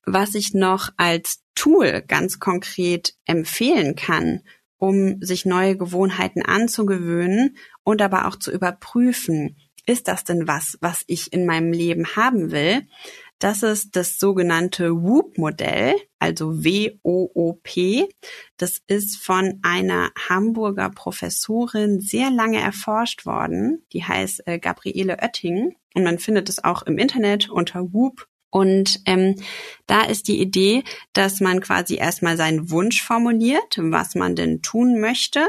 Was 0.05 0.35
ich 0.35 0.53
noch 0.53 0.89
als 0.97 1.41
Tool 1.59 2.01
ganz 2.07 2.39
konkret 2.39 3.15
empfehlen 3.25 3.97
kann, 3.97 4.43
um 4.77 5.21
sich 5.21 5.45
neue 5.45 5.75
Gewohnheiten 5.75 6.41
anzugewöhnen 6.41 7.57
und 7.83 8.01
aber 8.01 8.27
auch 8.27 8.37
zu 8.37 8.49
überprüfen, 8.49 9.57
ist 9.85 10.07
das 10.07 10.23
denn 10.23 10.47
was, 10.47 10.77
was 10.79 11.03
ich 11.07 11.33
in 11.33 11.45
meinem 11.45 11.73
Leben 11.73 12.15
haben 12.15 12.51
will? 12.51 12.87
Das 13.39 13.61
ist 13.61 13.97
das 13.97 14.19
sogenannte 14.19 15.01
WOOP-Modell, 15.01 15.95
also 16.17 16.63
W-O-O-P. 16.63 18.07
Das 18.55 18.79
ist 18.87 19.17
von 19.17 19.59
einer 19.61 20.11
Hamburger 20.29 20.89
Professorin 20.89 21.99
sehr 21.99 22.31
lange 22.31 22.61
erforscht 22.61 23.25
worden. 23.25 23.83
Die 23.91 24.05
heißt 24.05 24.43
äh, 24.45 24.59
Gabriele 24.59 25.17
Oetting. 25.21 25.75
Und 25.93 26.03
man 26.05 26.19
findet 26.19 26.47
es 26.47 26.63
auch 26.63 26.83
im 26.83 26.97
Internet 26.97 27.49
unter 27.49 27.91
Whoop. 27.91 28.28
Und 28.49 28.99
ähm, 29.05 29.35
da 29.85 30.01
ist 30.01 30.27
die 30.27 30.39
Idee, 30.39 30.83
dass 31.13 31.39
man 31.39 31.61
quasi 31.61 31.95
erstmal 31.95 32.37
seinen 32.37 32.71
Wunsch 32.71 33.01
formuliert, 33.01 33.77
was 33.77 34.15
man 34.15 34.35
denn 34.35 34.61
tun 34.61 34.99
möchte. 34.99 35.47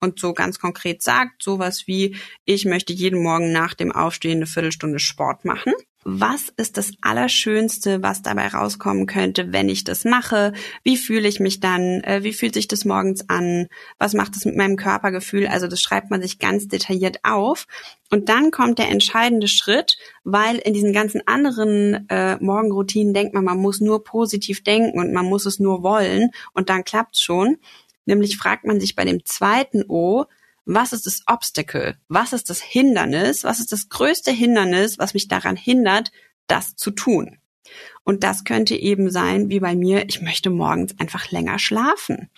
Und 0.00 0.20
so 0.20 0.32
ganz 0.32 0.58
konkret 0.60 1.02
sagt, 1.02 1.42
sowas 1.42 1.86
wie, 1.86 2.16
ich 2.44 2.64
möchte 2.64 2.92
jeden 2.92 3.22
Morgen 3.22 3.52
nach 3.52 3.74
dem 3.74 3.90
Aufstehen 3.90 4.38
eine 4.38 4.46
Viertelstunde 4.46 5.00
Sport 5.00 5.44
machen 5.44 5.74
was 6.04 6.48
ist 6.56 6.76
das 6.76 6.92
Allerschönste, 7.00 8.02
was 8.02 8.22
dabei 8.22 8.48
rauskommen 8.48 9.06
könnte, 9.06 9.52
wenn 9.52 9.68
ich 9.68 9.84
das 9.84 10.04
mache? 10.04 10.52
Wie 10.82 10.96
fühle 10.96 11.28
ich 11.28 11.40
mich 11.40 11.60
dann? 11.60 12.02
Äh, 12.02 12.22
wie 12.22 12.32
fühlt 12.32 12.54
sich 12.54 12.68
das 12.68 12.84
morgens 12.84 13.28
an? 13.28 13.66
Was 13.98 14.14
macht 14.14 14.36
es 14.36 14.44
mit 14.44 14.56
meinem 14.56 14.76
Körpergefühl? 14.76 15.46
Also 15.46 15.66
das 15.66 15.80
schreibt 15.80 16.10
man 16.10 16.22
sich 16.22 16.38
ganz 16.38 16.68
detailliert 16.68 17.18
auf. 17.24 17.66
Und 18.10 18.28
dann 18.28 18.50
kommt 18.50 18.78
der 18.78 18.88
entscheidende 18.88 19.48
Schritt, 19.48 19.98
weil 20.24 20.56
in 20.56 20.72
diesen 20.72 20.92
ganzen 20.92 21.26
anderen 21.26 22.08
äh, 22.08 22.36
Morgenroutinen 22.36 23.12
denkt 23.12 23.34
man, 23.34 23.44
man 23.44 23.58
muss 23.58 23.80
nur 23.80 24.04
positiv 24.04 24.62
denken 24.62 24.98
und 24.98 25.12
man 25.12 25.26
muss 25.26 25.46
es 25.46 25.58
nur 25.58 25.82
wollen 25.82 26.30
und 26.54 26.70
dann 26.70 26.84
klappt's 26.84 27.20
schon. 27.20 27.58
Nämlich 28.06 28.38
fragt 28.38 28.64
man 28.64 28.80
sich 28.80 28.96
bei 28.96 29.04
dem 29.04 29.24
zweiten 29.26 29.84
O, 29.88 30.24
was 30.68 30.92
ist 30.92 31.06
das 31.06 31.22
Obstacle? 31.26 31.96
Was 32.08 32.34
ist 32.34 32.50
das 32.50 32.60
Hindernis? 32.60 33.42
Was 33.42 33.58
ist 33.58 33.72
das 33.72 33.88
größte 33.88 34.30
Hindernis, 34.30 34.98
was 34.98 35.14
mich 35.14 35.26
daran 35.26 35.56
hindert, 35.56 36.12
das 36.46 36.76
zu 36.76 36.90
tun? 36.90 37.38
Und 38.04 38.22
das 38.22 38.44
könnte 38.44 38.76
eben 38.76 39.10
sein, 39.10 39.48
wie 39.48 39.60
bei 39.60 39.74
mir, 39.74 40.06
ich 40.08 40.20
möchte 40.20 40.50
morgens 40.50 40.98
einfach 40.98 41.30
länger 41.30 41.58
schlafen. 41.58 42.28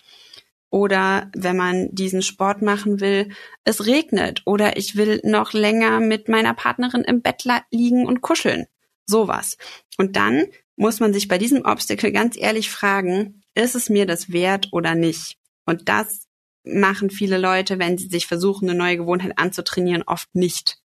Oder 0.69 1.29
wenn 1.35 1.57
man 1.57 1.93
diesen 1.93 2.21
Sport 2.21 2.61
machen 2.61 3.01
will, 3.01 3.33
es 3.65 3.85
regnet. 3.85 4.43
Oder 4.45 4.77
ich 4.77 4.95
will 4.95 5.19
noch 5.25 5.51
länger 5.51 5.99
mit 5.99 6.29
meiner 6.29 6.53
Partnerin 6.53 7.01
im 7.01 7.21
Bett 7.21 7.43
liegen 7.69 8.05
und 8.05 8.21
kuscheln. 8.21 8.65
Sowas. 9.05 9.57
Und 9.97 10.15
dann 10.15 10.45
muss 10.77 11.01
man 11.01 11.11
sich 11.11 11.27
bei 11.27 11.37
diesem 11.37 11.65
Obstacle 11.65 12.13
ganz 12.13 12.37
ehrlich 12.37 12.69
fragen, 12.69 13.43
ist 13.55 13.75
es 13.75 13.89
mir 13.89 14.05
das 14.05 14.31
wert 14.31 14.69
oder 14.71 14.95
nicht? 14.95 15.37
Und 15.65 15.89
das 15.89 16.29
machen 16.63 17.09
viele 17.09 17.37
Leute, 17.37 17.79
wenn 17.79 17.97
sie 17.97 18.07
sich 18.07 18.27
versuchen, 18.27 18.69
eine 18.69 18.77
neue 18.77 18.97
Gewohnheit 18.97 19.33
anzutrainieren, 19.37 20.03
oft 20.05 20.33
nicht, 20.35 20.77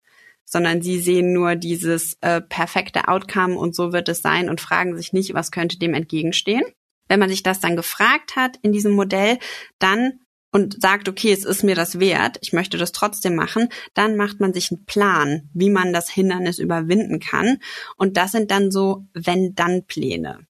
sondern 0.45 0.81
sie 0.81 1.01
sehen 1.01 1.33
nur 1.33 1.57
dieses 1.57 2.17
äh, 2.21 2.41
perfekte 2.41 3.09
Outcome 3.09 3.57
und 3.57 3.75
so 3.75 3.93
wird 3.93 4.09
es 4.09 4.23
sein 4.23 4.49
und 4.49 4.61
fragen 4.61 4.97
sich 4.97 5.13
nicht, 5.13 5.35
was 5.35 5.51
könnte 5.51 5.79
dem 5.79 5.95
entgegenstehen. 5.95 6.65
Wenn 7.09 7.21
man 7.21 7.29
sich 7.29 7.43
das 7.43 7.61
dann 7.61 7.77
gefragt 7.77 8.37
hat 8.37 8.57
in 8.63 8.73
diesem 8.73 8.93
Modell, 8.93 9.39
dann 9.79 10.21
und 10.53 10.81
sagt, 10.81 11.09
okay, 11.09 11.33
es 11.33 11.45
ist 11.45 11.65
mir 11.65 11.75
das 11.75 12.01
wert, 12.01 12.39
ich 12.41 12.55
möchte 12.55 12.79
das 12.79 12.93
trotzdem 12.93 13.35
machen, 13.35 13.69
dann 13.93 14.17
macht 14.17 14.41
man 14.41 14.55
sich 14.55 14.71
einen 14.71 14.87
Plan, 14.87 15.51
wie 15.53 15.69
man 15.69 15.93
das 15.93 16.09
Hindernis 16.09 16.59
überwinden 16.59 17.21
kann. 17.21 17.59
Und 17.97 18.17
das 18.17 18.33
sind 18.33 18.51
dann 18.51 18.71
so 18.71 19.07
Wenn-Dann-Pläne. 19.13 20.47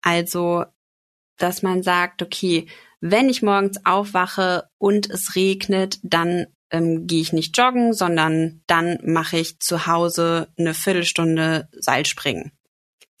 Also, 0.00 0.64
dass 1.36 1.62
man 1.62 1.82
sagt, 1.82 2.22
okay, 2.22 2.66
wenn 3.02 3.28
ich 3.28 3.42
morgens 3.42 3.84
aufwache 3.84 4.68
und 4.78 5.10
es 5.10 5.34
regnet, 5.34 5.98
dann 6.04 6.46
ähm, 6.70 7.08
gehe 7.08 7.20
ich 7.20 7.32
nicht 7.32 7.58
joggen, 7.58 7.92
sondern 7.92 8.62
dann 8.68 8.98
mache 9.04 9.38
ich 9.38 9.58
zu 9.58 9.88
Hause 9.88 10.48
eine 10.56 10.72
Viertelstunde 10.72 11.68
Seilspringen. 11.72 12.52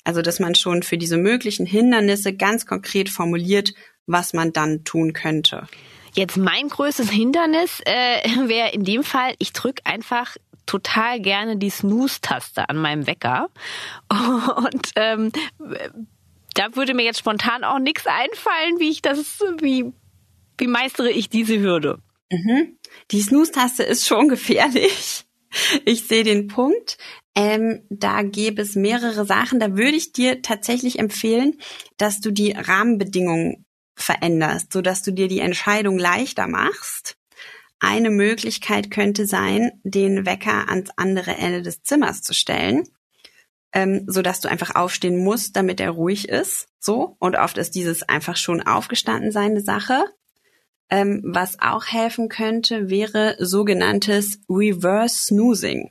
Also 0.04 0.22
dass 0.22 0.38
man 0.38 0.54
schon 0.54 0.84
für 0.84 0.98
diese 0.98 1.16
möglichen 1.16 1.66
Hindernisse 1.66 2.32
ganz 2.32 2.64
konkret 2.64 3.10
formuliert, 3.10 3.74
was 4.06 4.32
man 4.32 4.52
dann 4.52 4.84
tun 4.84 5.12
könnte. 5.14 5.66
Jetzt 6.14 6.36
mein 6.36 6.68
größtes 6.68 7.10
Hindernis 7.10 7.80
äh, 7.84 8.20
wäre 8.48 8.70
in 8.70 8.84
dem 8.84 9.02
Fall, 9.02 9.34
ich 9.38 9.52
drücke 9.52 9.84
einfach 9.84 10.36
total 10.64 11.20
gerne 11.20 11.56
die 11.56 11.70
Snooze-Taste 11.70 12.68
an 12.68 12.76
meinem 12.76 13.08
Wecker. 13.08 13.48
Und 14.08 14.92
ähm, 14.94 15.32
da 16.54 16.74
würde 16.76 16.94
mir 16.94 17.04
jetzt 17.04 17.18
spontan 17.18 17.64
auch 17.64 17.78
nichts 17.78 18.06
einfallen, 18.06 18.78
wie 18.78 18.90
ich 18.90 19.02
das, 19.02 19.40
wie, 19.60 19.92
wie 20.58 20.66
meistere 20.66 21.10
ich 21.10 21.28
diese 21.28 21.58
Hürde. 21.58 21.98
Mhm. 22.30 22.78
Die 23.10 23.20
Snooze-Taste 23.20 23.82
ist 23.82 24.06
schon 24.06 24.28
gefährlich. 24.28 25.24
Ich 25.84 26.06
sehe 26.06 26.24
den 26.24 26.48
Punkt. 26.48 26.96
Ähm, 27.34 27.82
da 27.90 28.22
gäbe 28.22 28.62
es 28.62 28.74
mehrere 28.74 29.24
Sachen. 29.26 29.60
Da 29.60 29.76
würde 29.76 29.96
ich 29.96 30.12
dir 30.12 30.42
tatsächlich 30.42 30.98
empfehlen, 30.98 31.58
dass 31.96 32.20
du 32.20 32.30
die 32.30 32.52
Rahmenbedingungen 32.52 33.64
veränderst, 33.94 34.72
so 34.72 34.82
dass 34.82 35.02
du 35.02 35.12
dir 35.12 35.28
die 35.28 35.40
Entscheidung 35.40 35.98
leichter 35.98 36.46
machst. 36.46 37.16
Eine 37.80 38.10
Möglichkeit 38.10 38.90
könnte 38.90 39.26
sein, 39.26 39.72
den 39.82 40.24
Wecker 40.24 40.68
ans 40.68 40.90
andere 40.96 41.32
Ende 41.32 41.62
des 41.62 41.82
Zimmers 41.82 42.22
zu 42.22 42.32
stellen 42.32 42.88
ähm, 43.72 44.04
so 44.06 44.22
dass 44.22 44.40
du 44.40 44.48
einfach 44.48 44.74
aufstehen 44.74 45.22
musst, 45.22 45.56
damit 45.56 45.80
er 45.80 45.90
ruhig 45.90 46.28
ist. 46.28 46.68
So 46.78 47.16
und 47.18 47.36
oft 47.36 47.58
ist 47.58 47.74
dieses 47.74 48.02
einfach 48.08 48.36
schon 48.36 48.62
aufgestanden 48.62 49.32
seine 49.32 49.60
Sache. 49.60 50.04
Ähm, 50.90 51.22
was 51.24 51.58
auch 51.60 51.86
helfen 51.86 52.28
könnte, 52.28 52.90
wäre 52.90 53.36
sogenanntes 53.38 54.40
Reverse 54.48 55.16
Snoozing. 55.26 55.90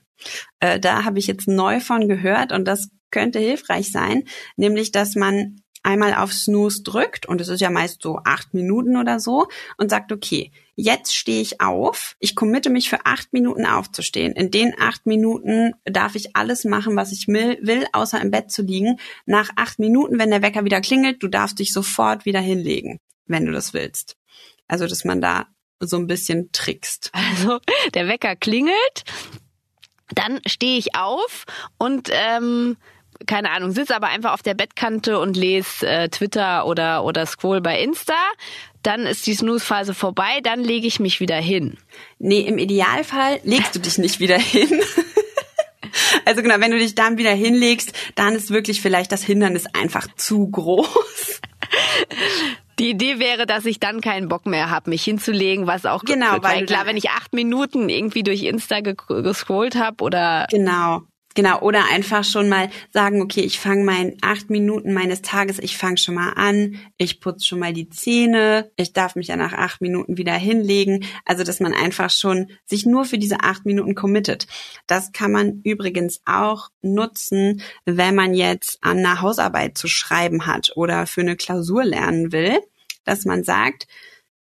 Äh, 0.59 0.79
da 0.79 1.03
habe 1.05 1.19
ich 1.19 1.27
jetzt 1.27 1.47
neu 1.47 1.79
von 1.79 2.07
gehört 2.07 2.51
und 2.51 2.65
das 2.65 2.89
könnte 3.09 3.39
hilfreich 3.39 3.91
sein, 3.91 4.23
nämlich 4.55 4.91
dass 4.91 5.15
man 5.15 5.61
einmal 5.83 6.13
auf 6.13 6.33
Snooze 6.33 6.83
drückt, 6.83 7.25
und 7.25 7.41
es 7.41 7.47
ist 7.47 7.61
ja 7.61 7.69
meist 7.69 8.01
so 8.01 8.19
acht 8.23 8.53
Minuten 8.53 8.97
oder 8.97 9.19
so, 9.19 9.47
und 9.77 9.89
sagt, 9.89 10.11
okay, 10.11 10.51
jetzt 10.75 11.15
stehe 11.15 11.41
ich 11.41 11.61
auf, 11.61 12.15
ich 12.19 12.35
committe 12.35 12.69
mich 12.69 12.89
für 12.89 13.05
acht 13.05 13.33
Minuten 13.33 13.65
aufzustehen. 13.65 14.33
In 14.33 14.51
den 14.51 14.73
acht 14.79 15.05
Minuten 15.05 15.73
darf 15.85 16.15
ich 16.15 16.35
alles 16.35 16.63
machen, 16.63 16.95
was 16.95 17.11
ich 17.11 17.27
will, 17.27 17.87
außer 17.93 18.21
im 18.21 18.31
Bett 18.31 18.51
zu 18.51 18.61
liegen. 18.61 18.97
Nach 19.25 19.49
acht 19.55 19.79
Minuten, 19.79 20.19
wenn 20.19 20.31
der 20.31 20.41
Wecker 20.41 20.65
wieder 20.65 20.81
klingelt, 20.81 21.21
du 21.21 21.27
darfst 21.27 21.59
dich 21.59 21.73
sofort 21.73 22.25
wieder 22.25 22.39
hinlegen, 22.39 22.99
wenn 23.25 23.45
du 23.45 23.51
das 23.51 23.73
willst. 23.73 24.17
Also, 24.67 24.87
dass 24.87 25.05
man 25.05 25.21
da 25.21 25.47
so 25.79 25.97
ein 25.97 26.07
bisschen 26.07 26.51
trickst. 26.51 27.11
Also, 27.31 27.59
der 27.93 28.07
Wecker 28.07 28.35
klingelt, 28.35 29.03
dann 30.13 30.41
stehe 30.45 30.77
ich 30.77 30.95
auf 30.95 31.45
und 31.77 32.09
ähm, 32.11 32.77
keine 33.25 33.51
Ahnung, 33.51 33.71
sitze 33.71 33.95
aber 33.95 34.07
einfach 34.07 34.33
auf 34.33 34.41
der 34.41 34.53
Bettkante 34.53 35.19
und 35.19 35.37
lese 35.37 35.87
äh, 35.87 36.09
Twitter 36.09 36.65
oder, 36.65 37.03
oder 37.03 37.25
scroll 37.25 37.61
bei 37.61 37.81
Insta. 37.81 38.15
Dann 38.83 39.05
ist 39.05 39.27
die 39.27 39.35
Snooze-Phase 39.35 39.93
vorbei, 39.93 40.39
dann 40.43 40.61
lege 40.61 40.87
ich 40.87 40.99
mich 40.99 41.19
wieder 41.19 41.37
hin. 41.37 41.77
Nee, 42.19 42.41
im 42.41 42.57
Idealfall 42.57 43.39
legst 43.43 43.75
du 43.75 43.79
dich 43.79 43.97
nicht 43.97 44.19
wieder 44.19 44.39
hin. 44.39 44.81
also 46.25 46.41
genau, 46.41 46.55
wenn 46.59 46.71
du 46.71 46.79
dich 46.79 46.95
dann 46.95 47.17
wieder 47.17 47.31
hinlegst, 47.31 47.93
dann 48.15 48.33
ist 48.33 48.49
wirklich 48.49 48.81
vielleicht 48.81 49.11
das 49.11 49.23
Hindernis 49.23 49.65
einfach 49.73 50.07
zu 50.15 50.49
groß. 50.49 51.41
Die 52.79 52.89
Idee 52.89 53.19
wäre, 53.19 53.45
dass 53.45 53.65
ich 53.65 53.79
dann 53.79 54.01
keinen 54.01 54.27
Bock 54.27 54.47
mehr 54.47 54.71
habe, 54.71 54.89
mich 54.89 55.03
hinzulegen, 55.03 55.67
was 55.67 55.85
auch 55.85 56.03
genau, 56.03 56.33
wird, 56.33 56.43
weil 56.43 56.65
klar, 56.65 56.87
wenn 56.87 56.97
ich 56.97 57.11
acht 57.11 57.31
Minuten 57.33 57.89
irgendwie 57.89 58.23
durch 58.23 58.41
Insta 58.41 58.79
gescrollt 58.79 59.75
habe 59.75 60.03
oder 60.03 60.47
genau 60.49 61.03
Genau, 61.33 61.61
oder 61.61 61.85
einfach 61.89 62.25
schon 62.25 62.49
mal 62.49 62.69
sagen, 62.91 63.21
okay, 63.21 63.39
ich 63.41 63.57
fange 63.59 63.85
mein 63.85 64.17
acht 64.21 64.49
Minuten 64.49 64.93
meines 64.93 65.21
Tages, 65.21 65.59
ich 65.59 65.77
fange 65.77 65.97
schon 65.97 66.15
mal 66.15 66.33
an, 66.33 66.77
ich 66.97 67.21
putze 67.21 67.45
schon 67.45 67.59
mal 67.59 67.71
die 67.71 67.89
Zähne, 67.89 68.69
ich 68.75 68.91
darf 68.91 69.15
mich 69.15 69.27
ja 69.27 69.37
nach 69.37 69.53
acht 69.53 69.79
Minuten 69.79 70.17
wieder 70.17 70.33
hinlegen. 70.33 71.05
Also, 71.25 71.43
dass 71.45 71.61
man 71.61 71.73
einfach 71.73 72.09
schon 72.09 72.51
sich 72.65 72.85
nur 72.85 73.05
für 73.05 73.17
diese 73.17 73.41
acht 73.41 73.65
Minuten 73.65 73.95
committet. 73.95 74.47
Das 74.87 75.13
kann 75.13 75.31
man 75.31 75.61
übrigens 75.63 76.21
auch 76.25 76.69
nutzen, 76.81 77.61
wenn 77.85 78.13
man 78.15 78.33
jetzt 78.33 78.79
an 78.81 78.99
einer 78.99 79.21
Hausarbeit 79.21 79.77
zu 79.77 79.87
schreiben 79.87 80.45
hat 80.45 80.73
oder 80.75 81.07
für 81.07 81.21
eine 81.21 81.37
Klausur 81.37 81.85
lernen 81.85 82.33
will, 82.33 82.59
dass 83.05 83.23
man 83.23 83.43
sagt, 83.45 83.87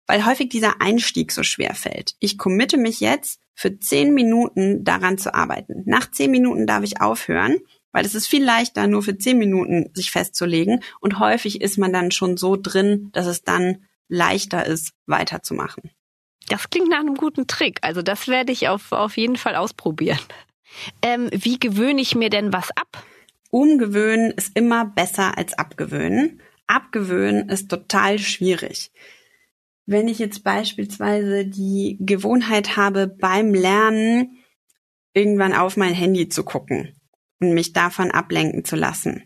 weil 0.07 0.25
häufig 0.25 0.49
dieser 0.49 0.81
Einstieg 0.81 1.31
so 1.31 1.43
schwer 1.43 1.75
fällt. 1.75 2.15
Ich 2.19 2.37
committe 2.37 2.77
mich 2.77 2.99
jetzt 2.99 3.39
für 3.53 3.79
zehn 3.79 4.13
Minuten 4.13 4.83
daran 4.83 5.17
zu 5.17 5.33
arbeiten. 5.33 5.83
Nach 5.85 6.09
zehn 6.11 6.31
Minuten 6.31 6.67
darf 6.67 6.83
ich 6.83 7.01
aufhören, 7.01 7.57
weil 7.91 8.05
es 8.05 8.13
ist 8.15 8.27
viel 8.27 8.43
leichter, 8.43 8.87
nur 8.87 9.03
für 9.03 9.17
zehn 9.17 9.37
Minuten 9.37 9.89
sich 9.93 10.11
festzulegen. 10.11 10.83
Und 10.99 11.19
häufig 11.19 11.61
ist 11.61 11.77
man 11.77 11.93
dann 11.93 12.11
schon 12.11 12.37
so 12.37 12.57
drin, 12.57 13.09
dass 13.13 13.25
es 13.25 13.43
dann 13.43 13.85
leichter 14.09 14.65
ist, 14.65 14.91
weiterzumachen. 15.05 15.91
Das 16.49 16.69
klingt 16.69 16.89
nach 16.89 16.99
einem 16.99 17.15
guten 17.15 17.47
Trick. 17.47 17.79
Also 17.81 18.01
das 18.01 18.27
werde 18.27 18.51
ich 18.51 18.67
auf, 18.67 18.91
auf 18.91 19.17
jeden 19.17 19.37
Fall 19.37 19.55
ausprobieren. 19.55 20.19
Ähm, 21.01 21.29
wie 21.31 21.57
gewöhne 21.57 22.01
ich 22.01 22.15
mir 22.15 22.29
denn 22.29 22.53
was 22.53 22.69
ab? 22.71 23.03
Umgewöhnen 23.49 24.31
ist 24.31 24.55
immer 24.55 24.85
besser 24.85 25.37
als 25.37 25.53
abgewöhnen. 25.57 26.41
Abgewöhnen 26.67 27.49
ist 27.49 27.69
total 27.69 28.19
schwierig. 28.19 28.91
Wenn 29.85 30.07
ich 30.07 30.19
jetzt 30.19 30.43
beispielsweise 30.43 31.45
die 31.45 31.97
Gewohnheit 31.99 32.75
habe, 32.75 33.07
beim 33.07 33.53
Lernen 33.53 34.37
irgendwann 35.13 35.53
auf 35.53 35.77
mein 35.77 35.93
Handy 35.93 36.27
zu 36.29 36.43
gucken 36.43 36.95
und 37.39 37.53
mich 37.53 37.73
davon 37.73 38.11
ablenken 38.11 38.65
zu 38.65 38.75
lassen, 38.75 39.23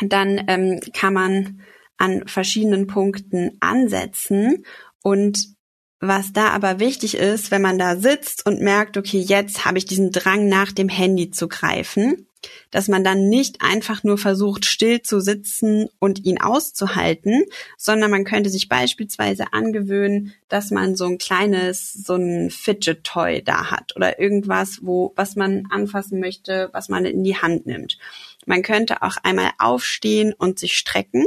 dann 0.00 0.42
ähm, 0.48 0.80
kann 0.94 1.12
man 1.12 1.62
an 1.96 2.26
verschiedenen 2.26 2.86
Punkten 2.86 3.56
ansetzen. 3.60 4.64
Und 5.02 5.56
Was 6.00 6.32
da 6.32 6.50
aber 6.50 6.78
wichtig 6.78 7.16
ist, 7.16 7.50
wenn 7.50 7.62
man 7.62 7.76
da 7.76 7.96
sitzt 7.96 8.46
und 8.46 8.60
merkt, 8.60 8.96
okay, 8.96 9.18
jetzt 9.18 9.64
habe 9.64 9.78
ich 9.78 9.84
diesen 9.84 10.12
Drang 10.12 10.48
nach 10.48 10.70
dem 10.70 10.88
Handy 10.88 11.32
zu 11.32 11.48
greifen, 11.48 12.27
dass 12.70 12.88
man 12.88 13.04
dann 13.04 13.28
nicht 13.28 13.62
einfach 13.62 14.04
nur 14.04 14.18
versucht, 14.18 14.64
still 14.64 15.02
zu 15.02 15.20
sitzen 15.20 15.88
und 15.98 16.24
ihn 16.24 16.40
auszuhalten, 16.40 17.44
sondern 17.76 18.10
man 18.10 18.24
könnte 18.24 18.50
sich 18.50 18.68
beispielsweise 18.68 19.52
angewöhnen, 19.52 20.34
dass 20.48 20.70
man 20.70 20.96
so 20.96 21.06
ein 21.06 21.18
kleines, 21.18 21.92
so 21.92 22.14
ein 22.14 22.50
Fidget 22.50 23.04
Toy 23.04 23.42
da 23.42 23.70
hat 23.70 23.96
oder 23.96 24.18
irgendwas, 24.18 24.80
wo, 24.82 25.12
was 25.16 25.36
man 25.36 25.66
anfassen 25.70 26.20
möchte, 26.20 26.70
was 26.72 26.88
man 26.88 27.04
in 27.04 27.24
die 27.24 27.36
Hand 27.36 27.66
nimmt. 27.66 27.98
Man 28.46 28.62
könnte 28.62 29.02
auch 29.02 29.16
einmal 29.22 29.50
aufstehen 29.58 30.32
und 30.32 30.58
sich 30.58 30.76
strecken 30.76 31.26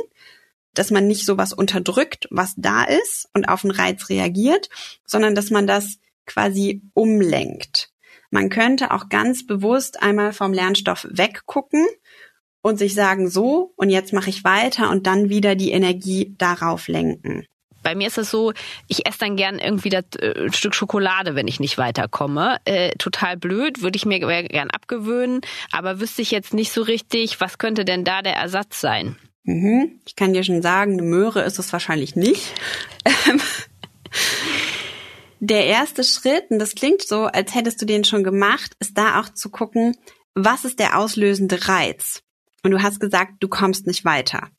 dass 0.74 0.92
man 0.92 1.08
nicht 1.08 1.26
sowas 1.26 1.54
unterdrückt, 1.54 2.28
was 2.32 2.54
da 2.56 2.84
ist 2.84 3.30
und 3.34 3.50
auf 3.50 3.64
einen 3.64 3.72
Reiz 3.72 4.10
reagiert, 4.10 4.70
sondern 5.06 5.36
dass 5.36 5.50
man 5.50 5.68
das 5.68 6.00
quasi 6.26 6.82
umlenkt. 6.94 7.91
Man 8.32 8.50
könnte 8.50 8.92
auch 8.92 9.10
ganz 9.10 9.46
bewusst 9.46 10.02
einmal 10.02 10.34
vom 10.34 10.54
Lernstoff 10.54 11.06
weggucken 11.12 11.86
und 12.62 12.78
sich 12.78 12.96
sagen, 12.96 13.30
so, 13.30 13.74
und 13.76 13.90
jetzt 13.90 14.14
mache 14.14 14.30
ich 14.30 14.44
weiter 14.44 14.90
und 14.90 15.06
dann 15.06 15.30
wieder 15.30 15.56
die 15.56 15.72
Energie 15.72 16.34
darauf 16.38 16.88
lenken. 16.88 17.46
Bei 17.84 17.96
mir 17.96 18.08
ist 18.08 18.18
es 18.18 18.30
so, 18.30 18.54
ich 18.88 19.08
esse 19.08 19.20
dann 19.20 19.36
gern 19.36 19.60
irgendwie 19.60 19.90
das 19.90 20.06
äh, 20.20 20.52
Stück 20.52 20.76
Schokolade, 20.76 21.36
wenn 21.36 21.48
ich 21.48 21.60
nicht 21.60 21.78
weiterkomme. 21.78 22.58
Äh, 22.66 22.92
total 22.98 23.38
blöd, 23.38 23.82
würde 23.82 23.98
ich 23.98 24.06
mir 24.06 24.20
gern 24.20 24.70
abgewöhnen, 24.70 25.42
aber 25.72 26.00
wüsste 26.00 26.22
ich 26.22 26.32
jetzt 26.32 26.54
nicht 26.54 26.72
so 26.72 26.84
richtig, 26.84 27.42
was 27.42 27.58
könnte 27.58 27.84
denn 27.84 28.04
da 28.04 28.22
der 28.22 28.36
Ersatz 28.36 28.80
sein? 28.80 29.18
Mhm. 29.44 30.00
Ich 30.06 30.16
kann 30.16 30.34
dir 30.34 30.44
schon 30.44 30.62
sagen, 30.62 30.94
eine 30.94 31.02
Möhre 31.02 31.42
ist 31.42 31.58
es 31.60 31.74
wahrscheinlich 31.74 32.16
nicht. 32.16 32.54
Der 35.44 35.66
erste 35.66 36.04
Schritt, 36.04 36.52
und 36.52 36.60
das 36.60 36.76
klingt 36.76 37.02
so, 37.02 37.24
als 37.24 37.56
hättest 37.56 37.82
du 37.82 37.88
den 37.88 38.04
schon 38.04 38.24
gemacht, 38.24 38.74
ist 38.80 38.96
da 38.96 39.20
auch 39.20 39.30
zu 39.30 39.50
gucken, 39.50 39.98
was 40.36 40.66
ist 40.66 40.78
der 40.78 41.00
auslösende 41.00 41.68
Reiz? 41.68 42.22
Und 42.64 42.70
du 42.70 42.84
hast 42.84 43.00
gesagt, 43.00 43.34
du 43.40 43.48
kommst 43.48 43.88
nicht 43.88 44.06
weiter. 44.06 44.50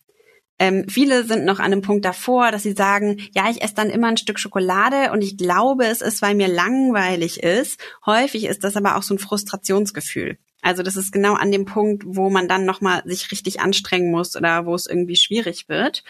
Ähm, 0.59 0.89
viele 0.89 1.23
sind 1.23 1.45
noch 1.45 1.61
an 1.61 1.67
einem 1.67 1.83
Punkt 1.83 2.05
davor, 2.05 2.51
dass 2.51 2.65
sie 2.65 2.73
sagen, 2.73 3.21
ja, 3.33 3.49
ich 3.49 3.63
esse 3.63 3.75
dann 3.75 3.91
immer 3.91 4.09
ein 4.09 4.17
Stück 4.17 4.41
Schokolade 4.41 5.13
und 5.13 5.23
ich 5.23 5.37
glaube, 5.37 5.87
es 5.87 6.01
ist, 6.01 6.21
weil 6.21 6.35
mir 6.35 6.49
langweilig 6.49 7.45
ist. 7.45 7.81
Häufig 8.05 8.47
ist 8.47 8.65
das 8.65 8.77
aber 8.77 8.97
auch 8.97 9.05
so 9.05 9.15
ein 9.15 9.21
Frustrationsgefühl. 9.21 10.37
Also 10.63 10.83
das 10.83 10.97
ist 10.97 11.13
genau 11.13 11.35
an 11.35 11.53
dem 11.53 11.65
Punkt, 11.65 12.03
wo 12.07 12.29
man 12.29 12.49
dann 12.49 12.65
nochmal 12.65 13.03
sich 13.05 13.31
richtig 13.31 13.61
anstrengen 13.61 14.11
muss 14.11 14.35
oder 14.35 14.67
wo 14.67 14.75
es 14.75 14.87
irgendwie 14.87 15.17
schwierig 15.17 15.69
wird. 15.69 16.03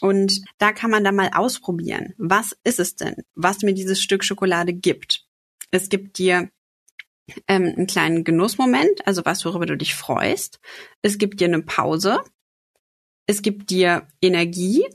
Und 0.00 0.42
da 0.58 0.72
kann 0.72 0.90
man 0.90 1.04
dann 1.04 1.16
mal 1.16 1.30
ausprobieren. 1.32 2.14
Was 2.18 2.56
ist 2.64 2.80
es 2.80 2.96
denn, 2.96 3.16
was 3.34 3.62
mir 3.62 3.74
dieses 3.74 4.02
Stück 4.02 4.24
Schokolade 4.24 4.72
gibt? 4.72 5.24
Es 5.70 5.88
gibt 5.88 6.18
dir 6.18 6.50
ähm, 7.48 7.74
einen 7.76 7.86
kleinen 7.86 8.24
Genussmoment, 8.24 9.06
also 9.06 9.24
was, 9.24 9.44
worüber 9.44 9.66
du 9.66 9.76
dich 9.76 9.94
freust. 9.94 10.60
Es 11.02 11.18
gibt 11.18 11.40
dir 11.40 11.48
eine 11.48 11.62
Pause. 11.62 12.20
Es 13.26 13.42
gibt 13.42 13.70
dir 13.70 14.06
Energie 14.20 14.86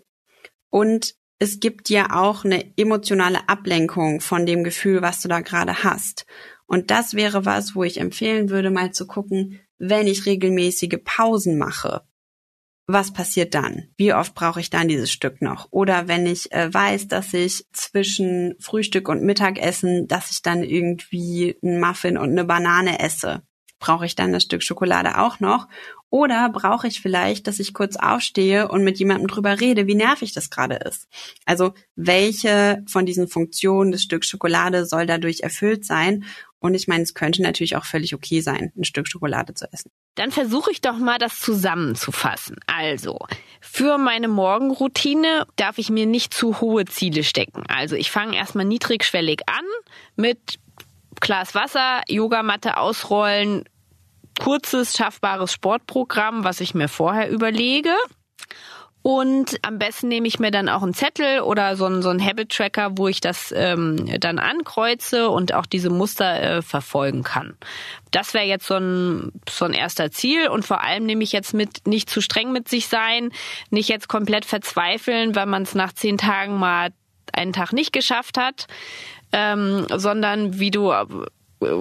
und 0.70 1.16
es 1.40 1.60
gibt 1.60 1.90
dir 1.90 2.16
auch 2.16 2.46
eine 2.46 2.78
emotionale 2.78 3.50
Ablenkung 3.50 4.22
von 4.22 4.46
dem 4.46 4.64
Gefühl, 4.64 5.02
was 5.02 5.22
du 5.22 5.28
da 5.28 5.42
gerade 5.42 5.84
hast. 5.84 6.26
Und 6.68 6.92
das 6.92 7.16
wäre 7.16 7.46
was, 7.46 7.76
wo 7.76 7.84
ich 7.84 8.00
empfehlen 8.00 8.50
würde, 8.50 8.70
mal 8.70 8.92
zu 8.92 9.08
gucken, 9.08 9.60
wenn 9.78 10.08
ich 10.08 10.26
regelmäßige 10.26 11.00
Pausen 11.04 11.58
mache, 11.58 12.04
was 12.94 13.14
passiert 13.14 13.54
dann? 13.54 13.88
Wie 13.98 14.14
oft 14.14 14.34
brauche 14.34 14.60
ich 14.60 14.70
dann 14.70 14.88
dieses 14.88 15.12
Stück 15.12 15.42
noch? 15.42 15.68
Oder 15.72 16.08
wenn 16.08 16.26
ich 16.26 16.52
äh, 16.52 16.74
weiß, 16.74 17.08
dass 17.08 17.34
ich 17.34 17.66
zwischen 17.74 18.56
Frühstück 18.60 19.10
und 19.10 19.24
Mittagessen, 19.24 20.08
dass 20.08 20.32
ich 20.32 20.42
dann 20.42 20.64
irgendwie 20.64 21.58
einen 21.64 21.80
Muffin 21.80 22.18
und 22.18 22.32
eine 22.32 22.46
Banane 22.46 23.00
esse, 23.00 23.44
brauche 23.80 24.06
ich 24.06 24.16
dann 24.16 24.32
das 24.32 24.44
Stück 24.44 24.64
Schokolade 24.64 25.18
auch 25.18 25.42
noch? 25.42 25.68
Oder 26.10 26.50
brauche 26.50 26.88
ich 26.88 27.02
vielleicht, 27.02 27.48
dass 27.48 27.60
ich 27.60 27.74
kurz 27.74 27.96
aufstehe 27.96 28.68
und 28.68 28.84
mit 28.84 29.00
jemandem 29.00 29.28
drüber 29.28 29.60
rede, 29.60 29.88
wie 29.88 29.96
nervig 29.96 30.34
das 30.34 30.50
gerade 30.50 30.76
ist? 30.76 31.08
Also 31.46 31.74
welche 31.96 32.84
von 32.88 33.06
diesen 33.06 33.28
Funktionen 33.28 33.92
des 33.92 34.04
Stück 34.04 34.24
Schokolade 34.24 34.86
soll 34.86 35.06
dadurch 35.06 35.42
erfüllt 35.42 35.86
sein? 35.86 36.26
Und 36.62 36.76
ich 36.76 36.88
meine, 36.88 37.02
es 37.02 37.16
könnte 37.16 37.42
natürlich 37.42 37.76
auch 37.76 37.86
völlig 37.86 38.14
okay 38.14 38.40
sein, 38.40 38.72
ein 38.78 38.84
Stück 38.84 39.08
Schokolade 39.08 39.56
zu 39.56 39.66
essen. 39.74 39.90
Dann 40.14 40.32
versuche 40.32 40.72
ich 40.72 40.80
doch 40.80 40.98
mal, 40.98 41.18
das 41.18 41.40
zusammenzufassen. 41.40 42.58
Also, 42.68 43.18
für 43.60 43.98
meine 43.98 44.28
Morgenroutine 44.28 45.48
darf 45.56 45.80
ich 45.80 45.90
mir 45.90 46.06
nicht 46.06 46.36
zu 46.36 46.62
hohe 46.62 46.86
Ziele 46.86 47.24
stecken. 47.24 47.64
Also, 47.68 47.96
ich 47.96 48.12
fange 48.12 48.38
erstmal 48.38 48.66
niedrigschwellig 48.66 49.42
an 49.48 49.66
mit 50.16 50.60
Glas 51.20 51.56
Wasser, 51.56 52.04
Yogamatte 52.08 52.78
ausrollen, 52.78 53.66
kurzes, 54.40 54.96
schaffbares 54.96 55.52
Sportprogramm, 55.52 56.44
was 56.44 56.62
ich 56.62 56.76
mir 56.76 56.88
vorher 56.88 57.32
überlege. 57.32 57.96
Und 59.04 59.58
am 59.64 59.80
besten 59.80 60.10
nehme 60.10 60.28
ich 60.28 60.40
mir 60.40 60.52
dann 60.52 60.70
auch 60.70 60.84
einen 60.84 60.94
Zettel 60.94 61.42
oder 61.42 61.76
so 61.76 61.86
einen, 61.86 62.04
so 62.04 62.10
einen 62.10 62.24
Habit-Tracker, 62.24 62.98
wo 62.98 63.08
ich 63.08 63.20
das 63.20 63.52
ähm, 63.56 64.06
dann 64.20 64.38
ankreuze 64.38 65.30
und 65.30 65.54
auch 65.54 65.66
diese 65.66 65.90
Muster 65.90 66.42
äh, 66.42 66.62
verfolgen 66.62 67.24
kann. 67.24 67.58
Das 68.12 68.36
wäre 68.36 68.46
jetzt 68.46 68.68
so 68.68 68.76
ein, 68.76 69.32
so 69.50 69.66
ein 69.66 69.74
erster 69.74 70.12
Ziel 70.12 70.50
und 70.50 70.66
vor 70.66 70.84
allem 70.84 71.06
nehme 71.06 71.24
ich 71.24 71.32
jetzt 71.32 71.54
mit, 71.54 71.88
nicht 71.88 72.10
zu 72.10 72.22
streng 72.22 72.52
mit 72.52 72.70
sich 72.70 72.88
sein, 72.88 73.32
nicht 73.72 73.90
jetzt 73.90 74.08
komplett 74.08 74.46
verzweifeln, 74.46 75.36
weil 75.36 75.48
man 75.48 75.64
es 75.64 75.74
nach 75.74 75.94
zehn 75.94 76.18
Tagen 76.18 76.58
mal 76.58 76.90
einen 77.34 77.54
Tag 77.54 77.74
nicht 77.74 77.94
geschafft 77.94 78.38
hat, 78.38 78.68
ähm, 79.32 79.88
sondern 79.96 80.60
wie 80.60 80.70
du 80.70 80.94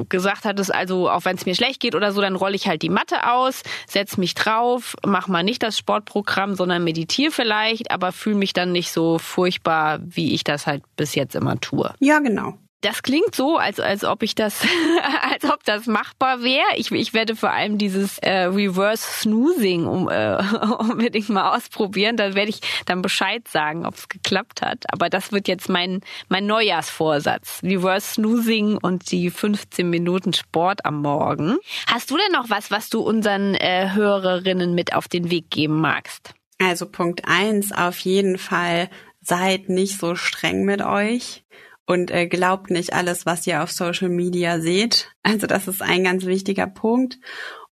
gesagt 0.09 0.45
hattest, 0.45 0.75
also 0.75 1.11
auch 1.11 1.25
wenn 1.25 1.37
es 1.37 1.47
mir 1.47 1.55
schlecht 1.55 1.81
geht 1.81 1.95
oder 1.95 2.13
so, 2.13 2.21
dann 2.21 2.37
rolle 2.37 2.57
ich 2.57 2.69
halt 2.69 2.83
die 2.83 2.89
Matte 2.89 3.31
aus, 3.31 3.63
setz 3.87 4.17
mich 4.17 4.35
drauf, 4.35 4.97
mach 5.05 5.29
mal 5.29 5.43
nicht 5.43 5.63
das 5.63 5.79
Sportprogramm, 5.79 6.55
sondern 6.55 6.85
meditiere 6.85 7.31
vielleicht, 7.31 7.91
aber 7.91 8.13
fühle 8.13 8.37
mich 8.37 8.53
dann 8.53 8.73
nicht 8.73 8.93
so 8.93 9.19
furchtbar, 9.19 10.01
wie 10.03 10.35
ich 10.35 10.45
das 10.45 10.67
halt 10.67 10.83
bis 10.97 11.15
jetzt 11.15 11.35
immer 11.35 11.61
tue. 11.61 11.93
Ja, 12.01 12.19
genau. 12.19 12.55
Das 12.83 13.03
klingt 13.03 13.35
so, 13.35 13.59
als, 13.59 13.79
als 13.79 14.05
ob 14.05 14.23
ich 14.23 14.35
das, 14.35 14.63
als 15.31 15.45
ob 15.45 15.63
das 15.65 15.87
machbar 15.87 16.43
wäre. 16.43 16.65
Ich, 16.77 16.91
ich 16.91 17.13
werde 17.13 17.37
vor 17.37 17.51
allem 17.51 17.77
dieses 17.77 18.19
äh, 18.19 18.45
Reverse 18.45 19.03
Snoozing 19.21 19.87
um, 19.87 20.09
äh, 20.09 20.37
unbedingt 20.79 21.29
mal 21.29 21.57
ausprobieren. 21.57 22.17
Da 22.17 22.35
werde 22.35 22.49
ich 22.49 22.61
dann 22.87 23.03
Bescheid 23.03 23.47
sagen, 23.49 23.85
ob 23.85 23.95
es 23.97 24.09
geklappt 24.09 24.63
hat. 24.63 24.85
Aber 24.93 25.11
das 25.11 25.31
wird 25.31 25.47
jetzt 25.47 25.69
mein, 25.69 26.01
mein 26.29 26.47
Neujahrsvorsatz. 26.47 27.61
Reverse 27.63 28.15
Snoozing 28.15 28.79
und 28.79 29.11
die 29.11 29.31
15 29.31 29.89
Minuten 29.89 30.33
Sport 30.33 30.87
am 30.87 31.03
Morgen. 31.03 31.59
Hast 31.87 32.11
du 32.11 32.17
denn 32.17 32.33
noch 32.33 32.49
was, 32.49 32.71
was 32.71 32.89
du 32.89 33.01
unseren 33.01 33.55
äh, 33.57 33.91
Hörerinnen 33.93 34.75
mit 34.75 34.95
auf 34.95 35.07
den 35.07 35.31
Weg 35.31 35.51
geben 35.51 35.81
magst? 35.81 36.33
Also 36.59 36.87
Punkt 36.87 37.23
eins 37.27 37.73
auf 37.73 37.99
jeden 37.99 38.39
Fall, 38.39 38.89
seid 39.21 39.69
nicht 39.69 39.99
so 39.99 40.15
streng 40.15 40.65
mit 40.65 40.81
euch 40.81 41.43
und 41.91 42.13
äh, 42.13 42.29
glaubt 42.29 42.71
nicht 42.71 42.93
alles, 42.93 43.27
was 43.27 43.49
ihr 43.49 43.65
auf 43.65 43.73
Social 43.73 44.11
Media 44.11 44.61
seht. 44.61 45.11
Also 45.25 45.49
das 45.49 45.67
ist 45.67 45.83
ein 45.83 46.05
ganz 46.05 46.25
wichtiger 46.25 46.69
Punkt. 46.69 47.19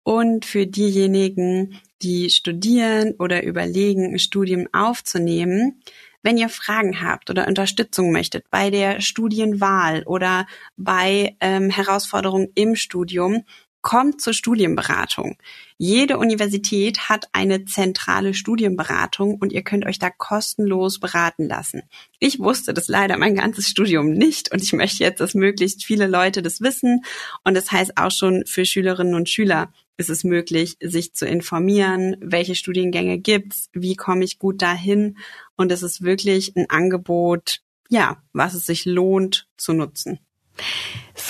Und 0.04 0.44
für 0.44 0.68
diejenigen, 0.68 1.80
die 2.02 2.30
studieren 2.30 3.14
oder 3.20 3.42
überlegen, 3.42 4.12
ein 4.12 4.20
Studium 4.20 4.68
aufzunehmen, 4.74 5.82
wenn 6.24 6.38
ihr 6.38 6.50
Fragen 6.50 7.02
habt 7.02 7.30
oder 7.30 7.48
Unterstützung 7.48 8.12
möchtet 8.12 8.50
bei 8.52 8.70
der 8.70 9.00
Studienwahl 9.00 10.04
oder 10.04 10.46
bei 10.76 11.38
ähm, 11.40 11.70
Herausforderungen 11.70 12.50
im 12.54 12.76
Studium, 12.76 13.46
kommt 13.82 14.22
zur 14.22 14.34
Studienberatung. 14.34 15.38
Jede 15.78 16.18
Universität 16.18 17.10
hat 17.10 17.28
eine 17.32 17.66
zentrale 17.66 18.34
Studienberatung 18.34 19.36
und 19.36 19.52
ihr 19.52 19.64
könnt 19.64 19.86
euch 19.86 19.98
da 19.98 20.10
kostenlos 20.10 21.00
beraten 21.00 21.48
lassen. 21.48 21.82
Ich 22.20 22.40
wusste 22.40 22.74
das 22.74 22.88
leider 22.88 23.18
mein 23.18 23.36
ganzes 23.36 23.68
Studium 23.68 24.12
nicht 24.12 24.52
und 24.52 24.62
ich 24.62 24.74
möchte 24.74 25.04
jetzt, 25.04 25.20
dass 25.20 25.34
möglichst 25.34 25.84
viele 25.84 26.08
Leute 26.08 26.42
das 26.42 26.62
wissen. 26.62 27.04
Und 27.44 27.56
das 27.56 27.72
heißt 27.72 27.98
auch 27.98 28.12
schon 28.12 28.44
für 28.46 28.66
Schülerinnen 28.66 29.16
und 29.16 29.30
Schüler 29.30 29.72
ist 29.98 30.10
es 30.10 30.24
möglich, 30.24 30.78
sich 30.82 31.14
zu 31.14 31.26
informieren, 31.26 32.16
welche 32.20 32.56
Studiengänge 32.56 33.20
gibt's, 33.20 33.70
wie 33.74 33.96
komme 33.96 34.24
ich 34.24 34.40
gut 34.40 34.62
dahin. 34.62 35.18
Und 35.56 35.72
es 35.72 35.84
ist 35.84 36.02
wirklich 36.02 36.56
ein 36.56 36.70
Angebot, 36.70 37.62
ja, 37.90 38.22
was 38.34 38.54
es 38.54 38.66
sich 38.66 38.86
lohnt 38.86 39.48
zu 39.58 39.74
nutzen. 39.74 40.20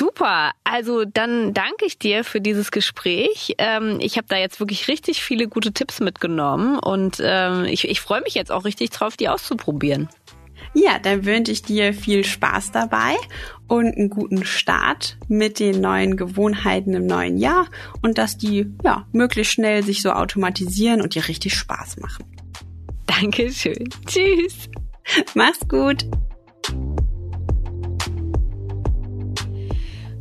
Super, 0.02 0.54
also 0.64 1.06
dann 1.06 1.54
danke 1.54 1.86
ich 1.86 2.00
dir 2.00 2.24
für 2.24 2.42
dieses 2.42 2.72
Gespräch. 2.72 3.54
Ähm, 3.60 4.00
ich 4.00 4.18
habe 4.18 4.26
da 4.28 4.36
jetzt 4.36 4.60
wirklich 4.60 4.88
richtig 4.88 5.22
viele 5.22 5.48
gute 5.48 5.74
Tipps 5.74 6.00
mitgenommen 6.00 6.80
und 6.80 7.22
ähm, 7.24 7.66
ich, 7.66 7.88
ich 7.88 8.02
freue 8.02 8.22
mich 8.22 8.34
jetzt 8.34 8.52
auch 8.52 8.66
richtig 8.66 8.90
drauf, 8.90 9.16
die 9.16 9.30
auszuprobieren. 9.30 10.10
Ja, 10.74 10.98
dann 10.98 11.24
wünsche 11.24 11.52
ich 11.52 11.62
dir 11.62 11.94
viel 11.94 12.26
Spaß 12.26 12.72
dabei 12.72 13.14
und 13.68 13.96
einen 13.96 14.10
guten 14.10 14.44
Start 14.44 15.18
mit 15.28 15.60
den 15.60 15.82
neuen 15.82 16.18
Gewohnheiten 16.18 16.96
im 16.96 17.06
neuen 17.06 17.38
Jahr 17.38 17.68
und 18.02 18.18
dass 18.18 18.40
die 18.40 18.74
ja 18.84 19.06
möglichst 19.12 19.54
schnell 19.54 19.84
sich 19.84 20.02
so 20.02 20.14
automatisieren 20.14 21.02
und 21.02 21.14
dir 21.14 21.28
richtig 21.28 21.54
Spaß 21.54 21.98
machen. 21.98 22.26
Dankeschön. 23.06 23.88
Tschüss. 24.08 24.68
Mach's 25.36 25.60
gut. 25.68 26.08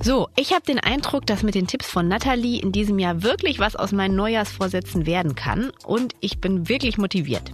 So, 0.03 0.29
ich 0.35 0.53
habe 0.53 0.63
den 0.63 0.81
Eindruck, 0.81 1.27
dass 1.27 1.43
mit 1.43 1.55
den 1.55 1.67
Tipps 1.67 1.87
von 1.87 2.09
Nathalie 2.09 2.63
in 2.63 2.73
diesem 2.73 2.99
Jahr 2.99 3.23
wirklich 3.23 3.59
was 3.59 3.77
aus 3.77 3.93
meinen 3.93 4.17
Neujahrsvorsätzen 4.17 5.05
werden 5.05 5.35
kann 5.35 5.73
und 5.85 6.15
ich 6.21 6.41
bin 6.41 6.71
wirklich 6.71 6.97
motiviert. 6.97 7.53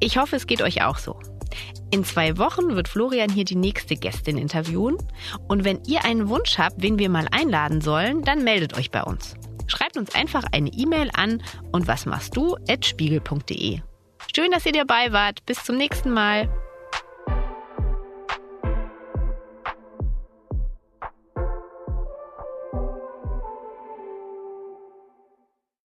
Ich 0.00 0.18
hoffe, 0.18 0.34
es 0.34 0.48
geht 0.48 0.62
euch 0.62 0.82
auch 0.82 0.98
so. 0.98 1.20
In 1.92 2.02
zwei 2.02 2.38
Wochen 2.38 2.74
wird 2.74 2.88
Florian 2.88 3.30
hier 3.30 3.44
die 3.44 3.54
nächste 3.54 3.94
Gästin 3.94 4.36
interviewen 4.36 4.96
und 5.46 5.64
wenn 5.64 5.80
ihr 5.86 6.04
einen 6.04 6.28
Wunsch 6.28 6.58
habt, 6.58 6.82
wen 6.82 6.98
wir 6.98 7.08
mal 7.08 7.28
einladen 7.30 7.80
sollen, 7.80 8.22
dann 8.22 8.42
meldet 8.42 8.76
euch 8.76 8.90
bei 8.90 9.04
uns. 9.04 9.36
Schreibt 9.68 9.96
uns 9.96 10.12
einfach 10.12 10.42
eine 10.50 10.70
E-Mail 10.70 11.10
an 11.14 11.40
und 11.70 11.86
was 11.86 12.04
machst 12.04 12.36
du 12.36 12.56
at 12.68 12.84
spiegel.de. 12.84 13.80
Schön, 14.34 14.50
dass 14.50 14.66
ihr 14.66 14.72
dabei 14.72 15.12
wart. 15.12 15.46
Bis 15.46 15.62
zum 15.62 15.76
nächsten 15.76 16.10
Mal. 16.10 16.48